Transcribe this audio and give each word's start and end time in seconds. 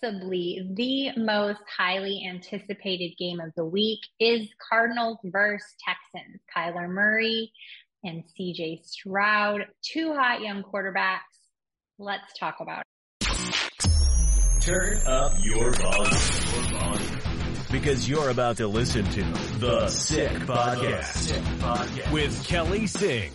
possibly 0.00 0.68
the 0.74 1.10
most 1.20 1.60
highly 1.76 2.26
anticipated 2.28 3.12
game 3.18 3.40
of 3.40 3.52
the 3.56 3.64
week 3.64 4.00
is 4.20 4.48
Cardinals 4.68 5.18
versus 5.24 5.74
Texans. 5.84 6.40
Kyler 6.54 6.88
Murray 6.88 7.52
and 8.04 8.24
CJ 8.38 8.84
Stroud, 8.84 9.66
two 9.82 10.14
hot 10.14 10.40
young 10.40 10.62
quarterbacks. 10.62 11.20
Let's 11.98 12.32
talk 12.38 12.56
about 12.60 12.82
it. 12.82 12.86
Turn 14.60 14.98
up 15.06 15.32
your 15.42 15.72
volume. 15.72 17.10
Because 17.70 18.08
you're 18.08 18.30
about 18.30 18.56
to 18.58 18.68
listen 18.68 19.04
to 19.04 19.22
The 19.58 19.88
Sick 19.88 20.30
Podcast, 20.30 21.04
Sick 21.04 21.42
Podcast. 21.58 22.12
with 22.12 22.46
Kelly 22.46 22.86
Singh. 22.86 23.32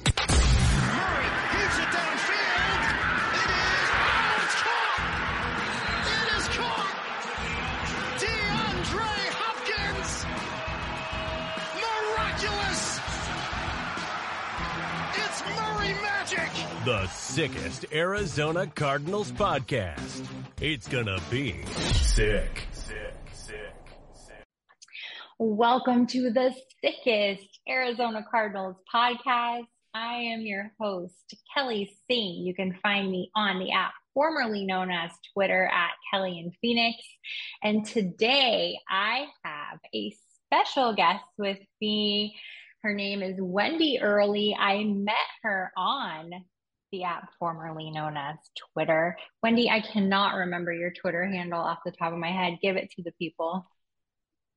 The 16.91 17.07
sickest 17.07 17.85
Arizona 17.93 18.67
Cardinals 18.67 19.31
podcast. 19.31 20.27
It's 20.59 20.89
gonna 20.89 21.19
be 21.29 21.63
sick. 21.93 22.67
Sick, 22.73 23.13
sick, 23.31 23.73
sick. 24.13 24.43
Welcome 25.39 26.05
to 26.07 26.31
the 26.31 26.53
sickest 26.83 27.47
Arizona 27.65 28.25
Cardinals 28.29 28.75
podcast. 28.93 29.67
I 29.93 30.15
am 30.15 30.41
your 30.41 30.73
host, 30.81 31.33
Kelly 31.55 31.95
Singh. 32.09 32.45
You 32.45 32.53
can 32.53 32.77
find 32.83 33.09
me 33.09 33.31
on 33.37 33.59
the 33.59 33.71
app 33.71 33.93
formerly 34.13 34.65
known 34.65 34.91
as 34.91 35.11
Twitter 35.33 35.71
at 35.73 35.91
Kelly 36.11 36.39
in 36.39 36.51
Phoenix. 36.61 36.97
And 37.63 37.85
today 37.85 38.77
I 38.89 39.27
have 39.45 39.79
a 39.95 40.13
special 40.45 40.93
guest 40.93 41.23
with 41.37 41.59
me. 41.79 42.35
Her 42.83 42.93
name 42.93 43.23
is 43.23 43.39
Wendi 43.39 44.03
Earley. 44.03 44.53
I 44.59 44.83
met 44.83 45.15
her 45.43 45.71
on 45.77 46.31
the 46.91 47.03
app 47.03 47.29
formerly 47.39 47.89
known 47.89 48.17
as 48.17 48.35
Twitter. 48.73 49.17
Wendi, 49.45 49.69
I 49.69 49.81
cannot 49.81 50.35
remember 50.35 50.73
your 50.73 50.91
Twitter 50.91 51.25
handle 51.25 51.61
off 51.61 51.79
the 51.85 51.91
top 51.91 52.13
of 52.13 52.19
my 52.19 52.31
head. 52.31 52.59
Give 52.61 52.75
it 52.75 52.91
to 52.91 53.03
the 53.03 53.11
people. 53.13 53.67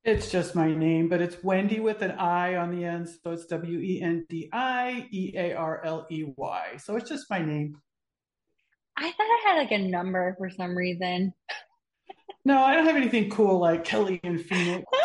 It's 0.03 0.29
just 0.29 0.53
my 0.53 0.71
name, 0.71 1.09
but 1.09 1.21
it's 1.21 1.37
Wendi 1.37 1.81
with 1.81 2.03
an 2.03 2.11
I 2.11 2.57
on 2.57 2.75
the 2.75 2.85
end. 2.85 3.09
So 3.09 3.31
it's 3.31 3.45
W 3.47 3.79
E 3.79 4.01
N 4.01 4.25
D 4.29 4.49
I 4.53 5.07
E 5.11 5.33
A 5.35 5.53
R 5.53 5.81
L 5.83 6.05
E 6.11 6.25
Y. 6.37 6.77
So 6.77 6.95
it's 6.95 7.09
just 7.09 7.29
my 7.29 7.41
name. 7.41 7.75
I 8.97 9.11
thought 9.11 9.17
I 9.19 9.41
had 9.45 9.57
like 9.57 9.71
a 9.71 9.79
number 9.79 10.35
for 10.37 10.49
some 10.49 10.77
reason. 10.77 11.33
no, 12.45 12.61
I 12.61 12.75
don't 12.75 12.85
have 12.85 12.95
anything 12.95 13.29
cool 13.29 13.59
like 13.59 13.83
Kelly 13.83 14.19
and 14.23 14.39
Phoenix. 14.39 14.85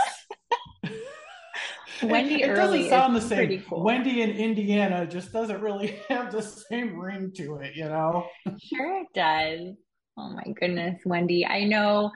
Wendi 2.00 2.40
it, 2.40 2.50
it 2.50 2.54
doesn't 2.54 2.88
sound 2.88 3.16
the 3.16 3.20
same. 3.20 3.62
Cool. 3.68 3.84
Wendi 3.84 4.18
in 4.18 4.30
Indiana 4.30 5.06
just 5.06 5.32
doesn't 5.32 5.60
really 5.60 6.00
have 6.08 6.32
the 6.32 6.42
same 6.42 6.98
ring 6.98 7.32
to 7.36 7.56
it, 7.56 7.74
you 7.74 7.84
know? 7.84 8.26
Sure, 8.58 9.00
it 9.00 9.08
does. 9.14 9.74
Oh 10.16 10.30
my 10.30 10.52
goodness, 10.58 11.00
Wendi. 11.06 11.48
I 11.48 11.64
know 11.64 12.10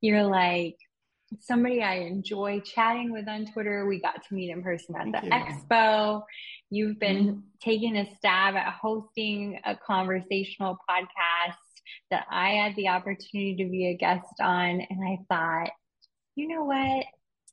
you're 0.00 0.24
like 0.24 0.76
somebody 1.38 1.82
I 1.82 1.96
enjoy 1.96 2.60
chatting 2.60 3.12
with 3.12 3.28
on 3.28 3.46
Twitter. 3.52 3.86
We 3.86 4.00
got 4.00 4.24
to 4.26 4.34
meet 4.34 4.50
in 4.50 4.62
person 4.62 4.96
at 4.96 5.02
Thank 5.02 5.20
the 5.20 5.26
you. 5.26 5.30
expo. 5.30 6.22
You've 6.70 6.98
been 6.98 7.26
mm-hmm. 7.26 7.40
taking 7.62 7.96
a 7.96 8.06
stab 8.16 8.56
at 8.56 8.72
hosting 8.72 9.60
a 9.64 9.76
conversational 9.76 10.78
podcast 10.88 11.54
that 12.10 12.26
I 12.30 12.50
had 12.50 12.76
the 12.76 12.88
opportunity 12.88 13.56
to 13.56 13.70
be 13.70 13.88
a 13.88 13.96
guest 13.96 14.40
on. 14.40 14.80
And 14.88 15.04
I 15.04 15.18
thought, 15.28 15.70
you 16.34 16.48
know 16.48 16.64
what? 16.64 17.04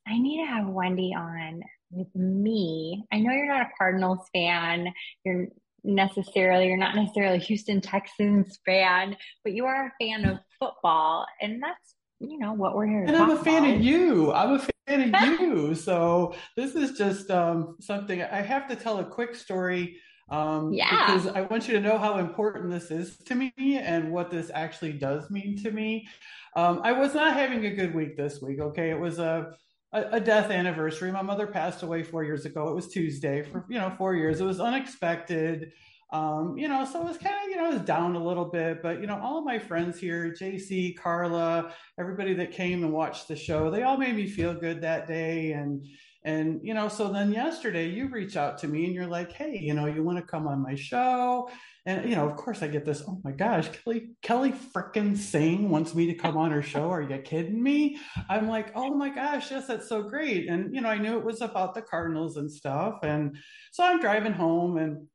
I 0.08 0.18
need 0.18 0.46
to 0.46 0.52
have 0.52 0.66
Wendi 0.66 1.16
on 1.16 1.62
with 1.90 2.14
me, 2.16 3.04
I 3.12 3.20
know 3.20 3.32
you're 3.32 3.48
not 3.48 3.62
a 3.62 3.70
Cardinals 3.78 4.28
fan. 4.34 4.94
You're 5.24 5.48
necessarily, 5.84 6.68
you're 6.68 6.78
not 6.78 6.96
necessarily 6.96 7.38
a 7.38 7.42
Houston 7.42 7.82
Texans 7.82 8.60
fan, 8.66 9.16
but 9.44 9.54
you 9.54 9.66
are 9.66 9.88
a 9.88 10.04
fan 10.04 10.26
of 10.26 10.40
football. 10.60 11.26
And 11.42 11.62
that's, 11.62 11.96
you 12.20 12.40
know, 12.40 12.54
what 12.54 12.76
we're 12.76 12.88
here 12.88 13.04
And 13.04 13.16
I'm 13.16 13.30
a 13.30 13.44
fan 13.44 13.64
about. 13.64 13.76
of 13.76 13.82
you. 13.82 14.34
I'm 14.34 14.54
a 14.54 14.68
fan 14.88 15.14
of 15.14 15.22
you. 15.40 15.76
So 15.76 16.36
this 16.56 16.76
is 16.76 16.98
just 16.98 17.30
um, 17.32 17.78
something 17.80 18.22
I 18.22 18.42
have 18.42 18.68
to 18.70 18.76
tell 18.76 19.00
a 19.00 19.06
quick 19.06 19.36
story. 19.36 19.98
Um, 20.30 20.74
yeah. 20.74 21.06
Because 21.06 21.28
I 21.28 21.42
want 21.42 21.68
you 21.70 21.76
to 21.76 21.80
know 21.80 21.98
how 21.98 22.18
important 22.18 22.70
this 22.70 22.92
is 22.92 23.18
to 23.28 23.36
me 23.36 23.54
and 23.58 24.12
what 24.12 24.30
this 24.30 24.52
actually 24.54 24.94
does 24.94 25.30
mean 25.30 25.58
to 25.64 25.72
me. 25.72 26.08
Um, 26.56 26.82
I 26.84 26.92
was 26.92 27.14
not 27.14 27.34
having 27.34 27.66
a 27.66 27.74
good 27.74 27.96
week 27.96 28.18
this 28.18 28.42
week. 28.42 28.60
Okay. 28.60 28.90
It 28.90 29.00
was 29.00 29.20
a, 29.20 29.54
a, 29.94 30.02
a, 30.14 30.20
death 30.20 30.52
anniversary. 30.52 31.12
My 31.12 31.22
mother 31.22 31.48
passed 31.48 31.84
away 31.84 32.04
four 32.04 32.24
years 32.24 32.46
ago. 32.46 32.70
It 32.70 32.76
was 32.76 32.88
Tuesday 32.88 33.44
for 33.44 33.66
you 33.70 33.78
know 33.78 33.94
four 33.98 34.16
years. 34.16 34.42
It 34.42 34.46
was 34.46 34.60
unexpected. 34.60 35.72
Um, 36.14 36.58
you 36.58 36.70
know, 36.70 36.86
so 36.86 37.02
it 37.02 37.08
was 37.08 37.18
kind 37.18 37.36
of 37.44 37.50
you 37.50 37.58
know 37.58 37.70
it 37.70 37.74
was 37.74 37.82
down 37.82 38.16
a 38.16 38.24
little 38.24 38.46
bit, 38.46 38.82
but 38.82 39.02
you 39.02 39.08
know 39.08 39.20
all 39.22 39.40
of 39.40 39.46
my 39.46 39.60
friends 39.60 40.00
here, 40.00 40.34
JC, 40.40 40.98
Carla, 40.98 41.74
everybody 42.00 42.34
that 42.36 42.52
came 42.52 42.84
and 42.84 42.94
watched 42.94 43.28
the 43.28 43.36
show, 43.36 43.70
they 43.70 43.84
all 43.84 43.98
made 43.98 44.16
me 44.16 44.28
feel 44.28 44.54
good 44.54 44.82
that 44.82 45.08
day, 45.08 45.52
and 45.52 45.86
and 46.24 46.60
you 46.64 46.74
know 46.74 46.88
so 46.88 47.12
then 47.12 47.32
yesterday 47.32 47.88
you 47.88 48.10
reach 48.10 48.36
out 48.36 48.58
to 48.60 48.68
me 48.68 48.86
and 48.86 48.94
you're 48.94 49.08
like, 49.08 49.32
hey, 49.32 49.58
you 49.62 49.74
know 49.74 49.86
you 49.86 50.04
want 50.04 50.18
to 50.18 50.26
come 50.26 50.48
on 50.48 50.62
my 50.62 50.76
show? 50.76 51.50
And 51.86 52.10
you 52.10 52.18
know, 52.18 52.28
of 52.28 52.36
course, 52.36 52.62
I 52.62 52.68
get 52.68 52.84
this. 52.84 53.02
Oh 53.08 53.22
my 53.24 53.32
gosh, 53.32 53.70
Kelly 53.70 54.10
Kelly 54.22 54.52
frickin' 54.52 55.16
Singh 55.16 55.70
wants 55.70 55.96
me 55.96 56.08
to 56.08 56.16
come 56.16 56.36
on 56.36 56.52
her 56.52 56.62
show. 56.62 56.92
Are 56.92 57.02
you 57.02 57.18
kidding 57.20 57.64
me? 57.64 57.98
I'm 58.30 58.50
like, 58.50 58.74
oh 58.76 58.94
my 58.94 59.10
gosh, 59.10 59.52
yes, 59.52 59.68
that's 59.68 59.88
so 59.88 60.04
great. 60.04 60.50
And 60.50 60.76
you 60.76 60.82
know, 60.82 60.90
I 60.90 60.98
knew 60.98 61.18
it 61.18 61.24
was 61.24 61.42
about 61.42 61.76
the 61.76 61.82
Cardinals 61.82 62.36
and 62.36 62.52
stuff. 62.52 63.00
And 63.04 63.38
so 63.72 63.86
I'm 63.86 64.02
driving 64.02 64.34
home, 64.34 64.78
and 64.78 65.08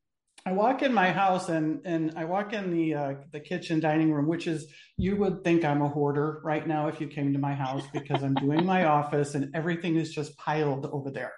I 0.44 0.52
walk 0.52 0.82
in 0.82 0.92
my 0.92 1.12
house, 1.12 1.48
and 1.48 1.80
and 1.84 2.12
I 2.16 2.24
walk 2.24 2.52
in 2.52 2.72
the 2.72 2.94
uh, 2.94 3.14
the 3.30 3.40
kitchen 3.40 3.78
dining 3.78 4.12
room, 4.12 4.26
which 4.26 4.46
is 4.46 4.66
you 4.96 5.16
would 5.16 5.44
think 5.44 5.64
I'm 5.64 5.82
a 5.82 5.88
hoarder 5.88 6.40
right 6.44 6.66
now 6.66 6.88
if 6.88 7.00
you 7.00 7.06
came 7.06 7.32
to 7.32 7.38
my 7.38 7.54
house 7.54 7.84
because 7.92 8.22
I'm 8.22 8.34
doing 8.34 8.66
my 8.66 8.84
office 8.84 9.34
and 9.34 9.54
everything 9.54 9.96
is 9.96 10.12
just 10.12 10.36
piled 10.36 10.86
over 10.86 11.10
there. 11.10 11.32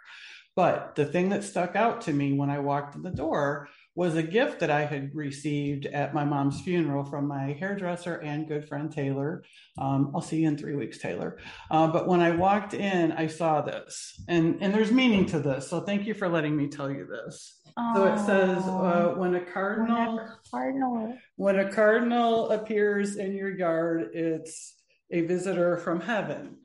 But 0.57 0.95
the 0.95 1.05
thing 1.05 1.31
that 1.31 1.45
stuck 1.45 1.77
out 1.77 2.03
to 2.03 2.13
me 2.13 2.33
when 2.33 2.49
I 2.49 2.61
walked 2.61 2.95
in 2.95 3.03
the 3.03 3.11
door 3.11 3.69
was 3.97 4.17
a 4.17 4.23
gift 4.23 4.61
that 4.61 4.71
I 4.71 4.85
had 4.87 5.15
received 5.15 5.87
at 5.87 6.15
my 6.15 6.25
mom's 6.25 6.61
funeral 6.61 7.05
from 7.05 7.29
my 7.29 7.53
hairdresser 7.53 8.17
and 8.17 8.49
good 8.49 8.67
friend 8.67 8.91
Taylor. 8.91 9.45
Um, 9.79 10.13
I'll 10.15 10.21
see 10.21 10.43
you 10.43 10.49
in 10.49 10.57
three 10.57 10.75
weeks, 10.75 10.99
Taylor. 10.99 11.39
Uh, 11.71 11.89
but 11.89 12.09
when 12.09 12.21
I 12.21 12.31
walked 12.31 12.75
in, 12.75 13.13
I 13.13 13.27
saw 13.27 13.61
this, 13.61 14.21
and 14.29 14.59
and 14.63 14.73
there's 14.73 14.91
meaning 14.91 15.27
to 15.27 15.41
this. 15.41 15.69
So 15.69 15.81
thank 15.81 16.07
you 16.07 16.15
for 16.15 16.29
letting 16.29 16.57
me 16.57 16.69
tell 16.69 16.91
you 16.91 17.07
this. 17.07 17.64
Aww. 17.79 17.95
So 17.95 18.05
it 18.07 18.19
says, 18.27 18.65
uh, 18.65 19.15
when 19.17 19.35
a 19.35 19.41
cardinal, 19.41 20.17
when 20.17 20.19
a 20.19 20.39
cardinal, 20.51 21.19
when 21.37 21.59
a 21.59 21.73
cardinal 21.73 22.51
appears 22.51 23.17
in 23.17 23.35
your 23.35 23.51
yard, 23.51 24.11
it's 24.15 24.75
a 25.11 25.23
visitor 25.23 25.77
from 25.79 26.01
heaven. 26.01 26.59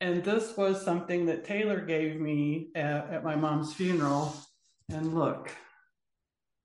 And 0.00 0.22
this 0.22 0.56
was 0.56 0.84
something 0.84 1.26
that 1.26 1.44
Taylor 1.44 1.80
gave 1.80 2.20
me 2.20 2.68
at, 2.74 3.10
at 3.10 3.24
my 3.24 3.36
mom's 3.36 3.72
funeral. 3.72 4.34
And 4.90 5.14
look, 5.14 5.50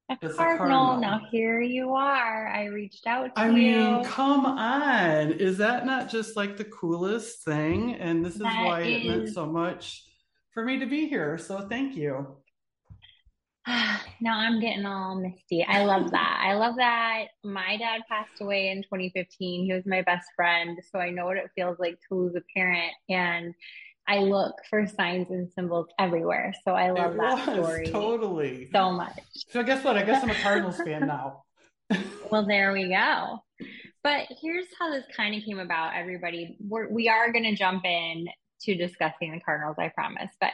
a 0.10 0.18
cardinal. 0.18 0.38
cardinal. 0.38 0.98
Now 1.00 1.22
here 1.32 1.62
you 1.62 1.94
are. 1.94 2.48
I 2.48 2.66
reached 2.66 3.08
out 3.08 3.36
to 3.36 3.42
I 3.42 3.48
you. 3.48 3.54
mean, 3.54 4.04
come 4.04 4.46
on. 4.46 5.32
Is 5.32 5.58
that 5.60 5.86
not 5.86 6.10
just 6.10 6.36
like 6.36 6.58
the 6.58 6.66
coolest 6.66 7.44
thing? 7.46 7.96
And 7.96 8.26
this 8.26 8.34
is 8.34 8.42
that 8.42 8.66
why 8.66 8.82
is... 8.82 9.06
it 9.06 9.08
meant 9.08 9.30
so 9.30 9.46
much 9.46 10.04
for 10.54 10.66
me 10.66 10.80
to 10.80 10.86
be 10.86 11.08
here. 11.08 11.38
So 11.38 11.68
thank 11.70 11.96
you. 11.96 12.38
now 14.22 14.40
I'm 14.40 14.60
getting 14.60 14.86
all 14.86 15.16
misty. 15.16 15.66
I 15.68 15.84
love 15.84 16.12
that. 16.12 16.44
I 16.44 16.54
love 16.54 16.76
that. 16.78 17.26
My 17.44 17.78
dad 17.78 18.02
passed 18.08 18.42
away 18.42 18.70
in 18.70 18.84
2015. 18.84 19.66
He 19.66 19.74
was 19.74 19.86
my 19.86 20.02
best 20.02 20.28
friend. 20.36 20.80
So 20.92 21.00
I 21.00 21.10
know 21.10 21.26
what 21.26 21.38
it 21.38 21.50
feels 21.56 21.78
like 21.80 21.98
to 22.08 22.16
lose 22.16 22.36
a 22.36 22.42
parent. 22.56 22.94
And 23.10 23.54
I 24.08 24.20
look 24.20 24.56
for 24.70 24.88
signs 24.88 25.30
and 25.32 25.52
symbols 25.52 25.88
everywhere. 26.00 26.54
So 26.64 26.72
I 26.72 26.92
love 26.92 27.16
it 27.16 27.18
that 27.18 27.48
was, 27.48 27.66
story. 27.66 27.88
Totally. 27.88 28.70
So 28.72 28.92
much. 28.92 29.20
So 29.50 29.64
guess 29.64 29.84
what? 29.84 29.98
I 29.98 30.04
guess 30.04 30.24
I'm 30.24 30.30
a 30.30 30.36
Cardinals 30.36 30.78
fan 30.78 31.08
now. 31.08 31.44
well, 32.32 32.46
there 32.46 32.72
we 32.72 32.90
go. 32.90 33.44
But 34.04 34.28
here's 34.42 34.68
how 34.80 34.92
this 34.92 35.04
kind 35.16 35.36
of 35.36 35.44
came 35.44 35.60
about, 35.60 35.94
everybody. 35.96 36.56
We're, 36.62 36.88
we 36.90 37.10
are 37.10 37.34
going 37.34 37.44
to 37.44 37.56
jump 37.56 37.84
in 37.84 38.28
to 38.62 38.76
discussing 38.76 39.34
the 39.34 39.42
Cardinals, 39.42 39.76
I 39.78 39.90
promise. 39.90 40.32
But 40.40 40.52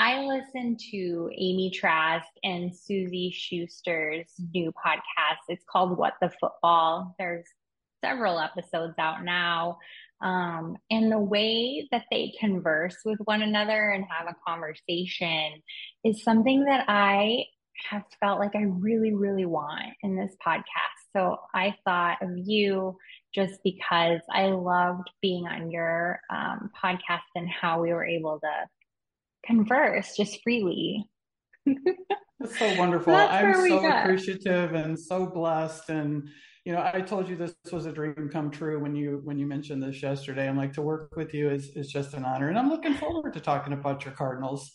I 0.00 0.20
listened 0.20 0.78
to 0.92 1.28
Amy 1.36 1.72
Trask 1.74 2.28
and 2.44 2.72
Suzy 2.72 3.32
Shuster's 3.32 4.32
new 4.54 4.70
podcast. 4.70 5.40
It's 5.48 5.64
called 5.68 5.98
What 5.98 6.14
the 6.22 6.30
Football. 6.40 7.16
There's 7.18 7.44
several 8.04 8.38
episodes 8.38 8.94
out 9.00 9.24
now. 9.24 9.78
Um, 10.22 10.76
and 10.88 11.10
the 11.10 11.18
way 11.18 11.88
that 11.90 12.04
they 12.12 12.32
converse 12.38 12.98
with 13.04 13.18
one 13.24 13.42
another 13.42 13.90
and 13.90 14.04
have 14.04 14.28
a 14.28 14.36
conversation 14.46 15.54
is 16.04 16.22
something 16.22 16.64
that 16.66 16.84
I 16.86 17.46
have 17.90 18.04
felt 18.20 18.38
like 18.38 18.54
I 18.54 18.66
really, 18.66 19.14
really 19.14 19.46
want 19.46 19.94
in 20.04 20.14
this 20.14 20.36
podcast. 20.46 20.62
So 21.12 21.38
I 21.52 21.74
thought 21.84 22.18
of 22.22 22.30
you 22.36 22.96
just 23.34 23.58
because 23.64 24.20
I 24.32 24.46
loved 24.46 25.10
being 25.20 25.48
on 25.48 25.72
your 25.72 26.20
um, 26.30 26.70
podcast 26.80 27.18
and 27.34 27.48
how 27.48 27.82
we 27.82 27.92
were 27.92 28.06
able 28.06 28.38
to 28.38 28.68
converse 29.44 30.16
just 30.16 30.42
freely. 30.42 31.04
That's 31.66 32.58
so 32.58 32.78
wonderful. 32.78 33.14
I'm 33.14 33.54
so 33.54 33.86
appreciative 33.86 34.74
and 34.74 34.98
so 34.98 35.26
blessed 35.26 35.90
and 35.90 36.28
you 36.68 36.74
know, 36.74 36.90
I 36.92 37.00
told 37.00 37.30
you 37.30 37.34
this 37.34 37.54
was 37.72 37.86
a 37.86 37.92
dream 37.92 38.28
come 38.30 38.50
true 38.50 38.78
when 38.78 38.94
you 38.94 39.22
when 39.24 39.38
you 39.38 39.46
mentioned 39.46 39.82
this 39.82 40.02
yesterday. 40.02 40.46
I'm 40.46 40.58
like 40.58 40.74
to 40.74 40.82
work 40.82 41.16
with 41.16 41.32
you 41.32 41.48
is 41.48 41.70
is 41.70 41.88
just 41.88 42.12
an 42.12 42.26
honor, 42.26 42.50
and 42.50 42.58
I'm 42.58 42.68
looking 42.68 42.92
forward 42.92 43.32
to 43.32 43.40
talking 43.40 43.72
about 43.72 44.04
your 44.04 44.12
Cardinals. 44.12 44.70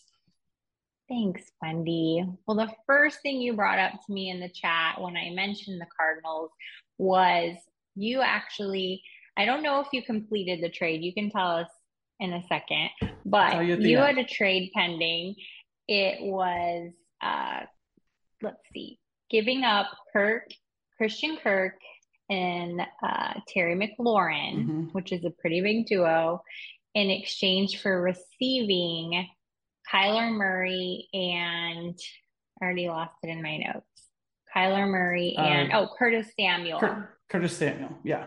Thanks, 1.08 1.44
Wendi. 1.62 2.36
Well, 2.48 2.56
the 2.56 2.72
first 2.84 3.20
thing 3.22 3.40
you 3.40 3.52
brought 3.52 3.78
up 3.78 3.92
to 3.92 4.12
me 4.12 4.30
in 4.30 4.40
the 4.40 4.48
chat 4.48 5.00
when 5.00 5.16
I 5.16 5.30
mentioned 5.30 5.80
the 5.80 5.86
Cardinals 5.96 6.50
was 6.98 7.56
you 7.94 8.22
actually. 8.22 9.00
I 9.36 9.44
don't 9.44 9.62
know 9.62 9.78
if 9.78 9.86
you 9.92 10.02
completed 10.02 10.64
the 10.64 10.70
trade. 10.70 11.02
You 11.02 11.14
can 11.14 11.30
tell 11.30 11.48
us 11.48 11.68
in 12.24 12.32
a 12.32 12.42
second, 12.48 12.90
but 13.24 13.64
you, 13.64 13.76
you 13.76 13.98
had 13.98 14.18
a 14.18 14.24
trade 14.24 14.70
pending. 14.74 15.36
It 15.86 16.22
was, 16.22 16.90
uh, 17.22 17.60
let's 18.42 18.56
see, 18.72 18.98
giving 19.30 19.64
up 19.64 19.86
Kirk 20.12 20.50
Christian 20.96 21.36
Kirk 21.42 21.74
and 22.30 22.80
uh, 23.02 23.34
Terry 23.48 23.74
McLaurin, 23.74 24.56
mm-hmm. 24.56 24.82
which 24.92 25.12
is 25.12 25.24
a 25.24 25.30
pretty 25.30 25.60
big 25.60 25.86
duo, 25.86 26.42
in 26.94 27.10
exchange 27.10 27.82
for 27.82 28.00
receiving 28.00 29.28
Kyler 29.92 30.32
Murray 30.32 31.08
and 31.12 31.98
I 32.60 32.64
already 32.64 32.88
lost 32.88 33.14
it 33.22 33.28
in 33.28 33.42
my 33.42 33.58
notes. 33.58 33.86
Kyler 34.54 34.88
Murray 34.88 35.34
and 35.36 35.72
uh, 35.72 35.80
oh 35.80 35.88
Curtis 35.98 36.28
Samuel. 36.38 36.78
Cur- 36.78 37.10
Curtis 37.28 37.56
Samuel, 37.56 37.98
yeah. 38.04 38.26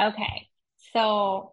Okay, 0.00 0.48
so 0.92 1.52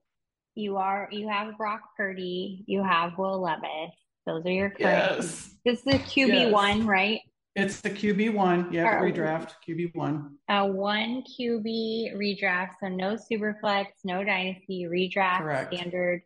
you 0.57 0.77
are 0.77 1.07
you 1.12 1.30
have 1.30 1.56
Brock 1.57 1.81
Purdy, 1.95 2.63
you 2.65 2.83
have 2.83 3.18
Will 3.18 3.42
Levis. 3.42 3.94
Those 4.25 4.45
are 4.45 4.51
your 4.51 4.69
current. 4.71 5.18
Yes. 5.21 5.51
This 5.63 5.80
is 5.86 6.01
QB 6.01 6.27
yes. 6.27 6.54
one, 6.54 6.86
right? 6.86 7.21
It's 7.56 7.80
the 7.81 7.89
QB 7.89 8.33
one. 8.33 8.71
Yeah, 8.71 9.00
redraft 9.01 9.51
QB 9.68 9.95
one. 9.95 10.38
A 10.50 10.65
one 10.65 11.24
QB 11.24 12.15
redraft, 12.15 12.71
so 12.80 12.88
no 12.88 13.15
super 13.15 13.57
flex, 13.62 13.92
no 14.04 14.24
dynasty 14.24 14.86
redraft 14.89 15.39
Correct. 15.39 15.74
standard. 15.74 16.21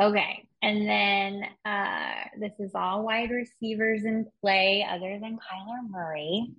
Okay, 0.00 0.46
and 0.62 0.88
then 0.88 1.44
uh, 1.64 2.28
this 2.38 2.52
is 2.58 2.72
all 2.74 3.04
wide 3.04 3.30
receivers 3.30 4.04
in 4.04 4.26
play, 4.40 4.86
other 4.88 5.18
than 5.20 5.36
Kyler 5.36 5.90
Murray. 5.90 6.50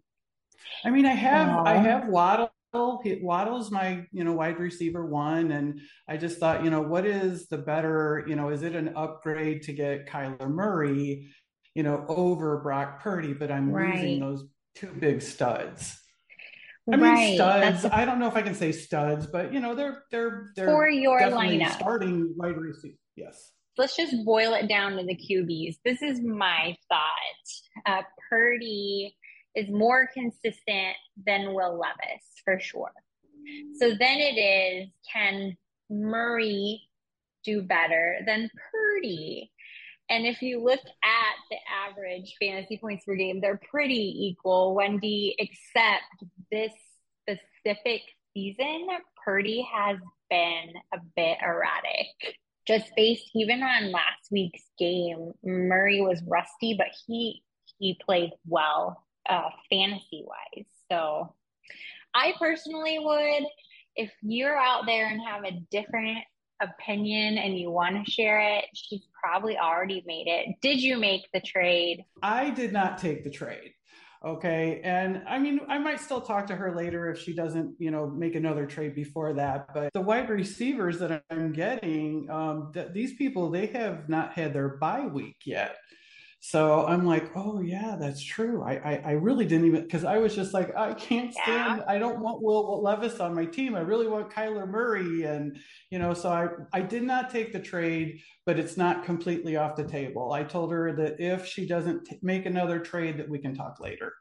I 0.85 0.89
mean, 0.89 1.05
I 1.05 1.13
have 1.13 1.49
oh. 1.49 1.63
I 1.65 1.75
have 1.75 2.07
Waddle. 2.07 2.51
Waddle's 2.73 3.71
my 3.71 4.05
you 4.11 4.23
know 4.23 4.33
wide 4.33 4.59
receiver 4.59 5.05
one, 5.05 5.51
and 5.51 5.81
I 6.07 6.17
just 6.17 6.39
thought 6.39 6.63
you 6.63 6.69
know 6.69 6.81
what 6.81 7.05
is 7.05 7.47
the 7.47 7.57
better 7.57 8.23
you 8.27 8.35
know 8.35 8.49
is 8.49 8.63
it 8.63 8.75
an 8.75 8.93
upgrade 8.95 9.63
to 9.63 9.73
get 9.73 10.07
Kyler 10.07 10.49
Murray? 10.49 11.29
you 11.75 11.83
know, 11.83 12.05
over 12.07 12.57
Brock 12.57 13.01
Purdy, 13.01 13.33
but 13.33 13.51
I'm 13.51 13.71
right. 13.71 13.95
losing 13.95 14.19
those 14.19 14.45
two 14.75 14.87
big 14.87 15.21
studs. 15.21 15.97
I 16.91 16.97
right. 16.97 17.13
mean 17.13 17.35
studs. 17.35 17.85
I 17.85 18.05
don't 18.05 18.19
know 18.19 18.27
if 18.27 18.35
I 18.35 18.41
can 18.41 18.55
say 18.55 18.71
studs, 18.71 19.27
but 19.27 19.53
you 19.53 19.59
know 19.59 19.75
they're 19.75 20.03
they're 20.11 20.51
they're 20.55 20.67
for 20.67 20.89
your 20.89 21.21
lineup 21.21 21.71
starting 21.71 22.33
wide 22.35 22.57
receiver. 22.57 22.95
Yes. 23.15 23.51
Let's 23.77 23.95
just 23.95 24.25
boil 24.25 24.53
it 24.53 24.67
down 24.67 24.97
to 24.97 25.03
the 25.03 25.15
QBs. 25.15 25.77
This 25.85 26.01
is 26.01 26.19
my 26.21 26.75
thought. 26.89 27.85
Uh, 27.85 28.01
Purdy 28.29 29.15
is 29.55 29.69
more 29.69 30.09
consistent 30.13 30.95
than 31.25 31.53
Will 31.53 31.77
Levis 31.77 32.23
for 32.43 32.59
sure. 32.59 32.91
So 33.75 33.89
then 33.89 34.17
it 34.19 34.37
is 34.37 34.89
can 35.11 35.57
Murray 35.89 36.81
do 37.43 37.61
better 37.61 38.19
than 38.25 38.49
Purdy? 38.71 39.51
And 40.09 40.25
if 40.25 40.41
you 40.41 40.61
look 40.61 40.79
at 40.79 41.35
the 41.49 41.57
average 41.89 42.35
fantasy 42.39 42.77
points 42.77 43.05
per 43.05 43.15
game, 43.15 43.39
they're 43.39 43.61
pretty 43.69 44.27
equal, 44.27 44.75
Wendi, 44.75 45.33
except 45.39 46.03
this 46.51 46.73
specific 47.23 48.01
season, 48.33 48.87
Purdy 49.23 49.65
has 49.73 49.97
been 50.29 50.73
a 50.93 50.97
bit 51.15 51.37
erratic. 51.41 52.37
Just 52.67 52.91
based 52.95 53.29
even 53.33 53.63
on 53.63 53.91
last 53.91 54.31
week's 54.31 54.63
game, 54.77 55.33
Murray 55.43 56.01
was 56.01 56.21
rusty, 56.27 56.75
but 56.77 56.87
he 57.07 57.43
he 57.79 57.97
played 58.05 58.31
well 58.47 59.01
uh, 59.29 59.49
fantasy 59.69 60.23
wise. 60.25 60.65
So 60.91 61.33
I 62.13 62.33
personally 62.39 62.99
would, 62.99 63.43
if 63.95 64.11
you're 64.21 64.57
out 64.57 64.85
there 64.85 65.07
and 65.07 65.21
have 65.21 65.43
a 65.43 65.59
different 65.71 66.19
opinion 66.61 67.37
and 67.37 67.57
you 67.57 67.71
want 67.71 68.05
to 68.05 68.11
share 68.11 68.39
it, 68.39 68.65
she's 68.73 69.07
probably 69.23 69.57
already 69.57 70.03
made 70.05 70.27
it. 70.27 70.55
Did 70.61 70.81
you 70.81 70.97
make 70.97 71.27
the 71.33 71.41
trade? 71.41 72.03
I 72.21 72.49
did 72.51 72.73
not 72.73 72.97
take 72.97 73.23
the 73.23 73.29
trade. 73.31 73.73
Okay. 74.23 74.81
And 74.83 75.23
I 75.27 75.39
mean, 75.39 75.61
I 75.67 75.79
might 75.79 75.99
still 75.99 76.21
talk 76.21 76.45
to 76.47 76.55
her 76.55 76.75
later 76.75 77.09
if 77.09 77.19
she 77.19 77.33
doesn't, 77.33 77.73
you 77.79 77.89
know, 77.89 78.07
make 78.07 78.35
another 78.35 78.67
trade 78.67 78.93
before 78.93 79.33
that. 79.33 79.73
But 79.73 79.91
the 79.93 80.01
wide 80.01 80.29
receivers 80.29 80.99
that 80.99 81.23
I'm 81.31 81.51
getting, 81.51 82.29
um, 82.29 82.71
th- 82.71 82.89
these 82.93 83.15
people, 83.15 83.49
they 83.49 83.65
have 83.67 84.09
not 84.09 84.33
had 84.33 84.53
their 84.53 84.77
bye 84.77 85.07
week 85.07 85.37
yet. 85.43 85.75
So 86.43 86.87
I'm 86.87 87.05
like, 87.05 87.31
oh 87.35 87.61
yeah, 87.61 87.97
that's 87.99 88.21
true. 88.21 88.63
I 88.63 88.73
I, 88.73 89.01
I 89.05 89.11
really 89.11 89.45
didn't 89.45 89.67
even 89.67 89.83
because 89.83 90.03
I 90.03 90.17
was 90.17 90.35
just 90.35 90.55
like, 90.55 90.75
I 90.75 90.95
can't 90.95 91.31
stand. 91.31 91.77
Yeah. 91.77 91.83
I 91.87 91.99
don't 91.99 92.19
want 92.19 92.41
Will 92.41 92.81
Levis 92.81 93.19
on 93.19 93.35
my 93.35 93.45
team. 93.45 93.75
I 93.75 93.81
really 93.81 94.07
want 94.07 94.31
Kyler 94.31 94.67
Murray, 94.67 95.23
and 95.23 95.55
you 95.91 95.99
know, 95.99 96.15
so 96.15 96.31
I 96.31 96.47
I 96.73 96.81
did 96.81 97.03
not 97.03 97.29
take 97.29 97.53
the 97.53 97.59
trade, 97.59 98.21
but 98.47 98.57
it's 98.57 98.75
not 98.75 99.05
completely 99.05 99.55
off 99.55 99.75
the 99.75 99.83
table. 99.83 100.31
I 100.31 100.43
told 100.43 100.71
her 100.71 100.91
that 100.93 101.19
if 101.19 101.45
she 101.45 101.67
doesn't 101.67 102.05
t- 102.05 102.17
make 102.23 102.47
another 102.47 102.79
trade, 102.79 103.17
that 103.19 103.29
we 103.29 103.37
can 103.37 103.53
talk 103.53 103.79
later. 103.79 104.11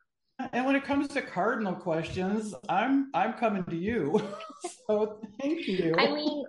And 0.52 0.66
when 0.66 0.76
it 0.76 0.84
comes 0.84 1.08
to 1.08 1.22
cardinal 1.22 1.74
questions, 1.74 2.54
I'm 2.68 3.10
I'm 3.14 3.32
coming 3.32 3.64
to 3.64 3.76
you. 3.76 4.20
so 4.86 5.22
thank 5.40 5.66
you. 5.66 5.94
I 5.98 6.12
mean, 6.12 6.44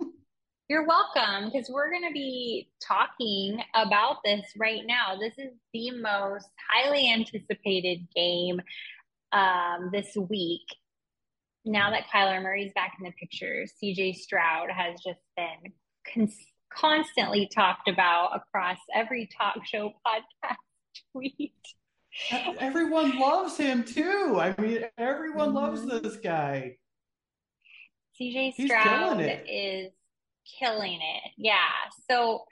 you're 0.71 0.87
welcome 0.87 1.51
because 1.51 1.69
we're 1.69 1.91
going 1.91 2.07
to 2.07 2.13
be 2.13 2.69
talking 2.81 3.61
about 3.75 4.19
this 4.23 4.45
right 4.57 4.83
now. 4.85 5.17
This 5.19 5.33
is 5.37 5.51
the 5.73 5.91
most 5.91 6.47
highly 6.69 7.11
anticipated 7.11 8.07
game 8.15 8.61
um, 9.33 9.89
this 9.91 10.15
week. 10.15 10.61
Now 11.65 11.91
that 11.91 12.03
Kyler 12.07 12.41
Murray's 12.41 12.71
back 12.73 12.93
in 12.97 13.03
the 13.03 13.11
picture, 13.19 13.65
CJ 13.83 14.15
Stroud 14.15 14.69
has 14.71 15.01
just 15.05 15.19
been 15.35 15.73
cons- 16.13 16.47
constantly 16.73 17.49
talked 17.53 17.89
about 17.89 18.29
across 18.33 18.77
every 18.95 19.27
talk 19.37 19.57
show 19.65 19.91
podcast 20.07 20.55
tweet. 21.11 21.51
Everyone 22.61 23.19
loves 23.19 23.57
him 23.57 23.83
too. 23.83 24.37
I 24.39 24.55
mean, 24.57 24.85
everyone 24.97 25.49
mm-hmm. 25.49 25.57
loves 25.57 25.85
this 25.85 26.15
guy. 26.15 26.77
CJ 28.17 28.53
Stroud 28.53 29.19
is 29.49 29.91
killing 30.59 30.99
it. 31.01 31.31
Yeah. 31.37 31.69
So 32.09 32.45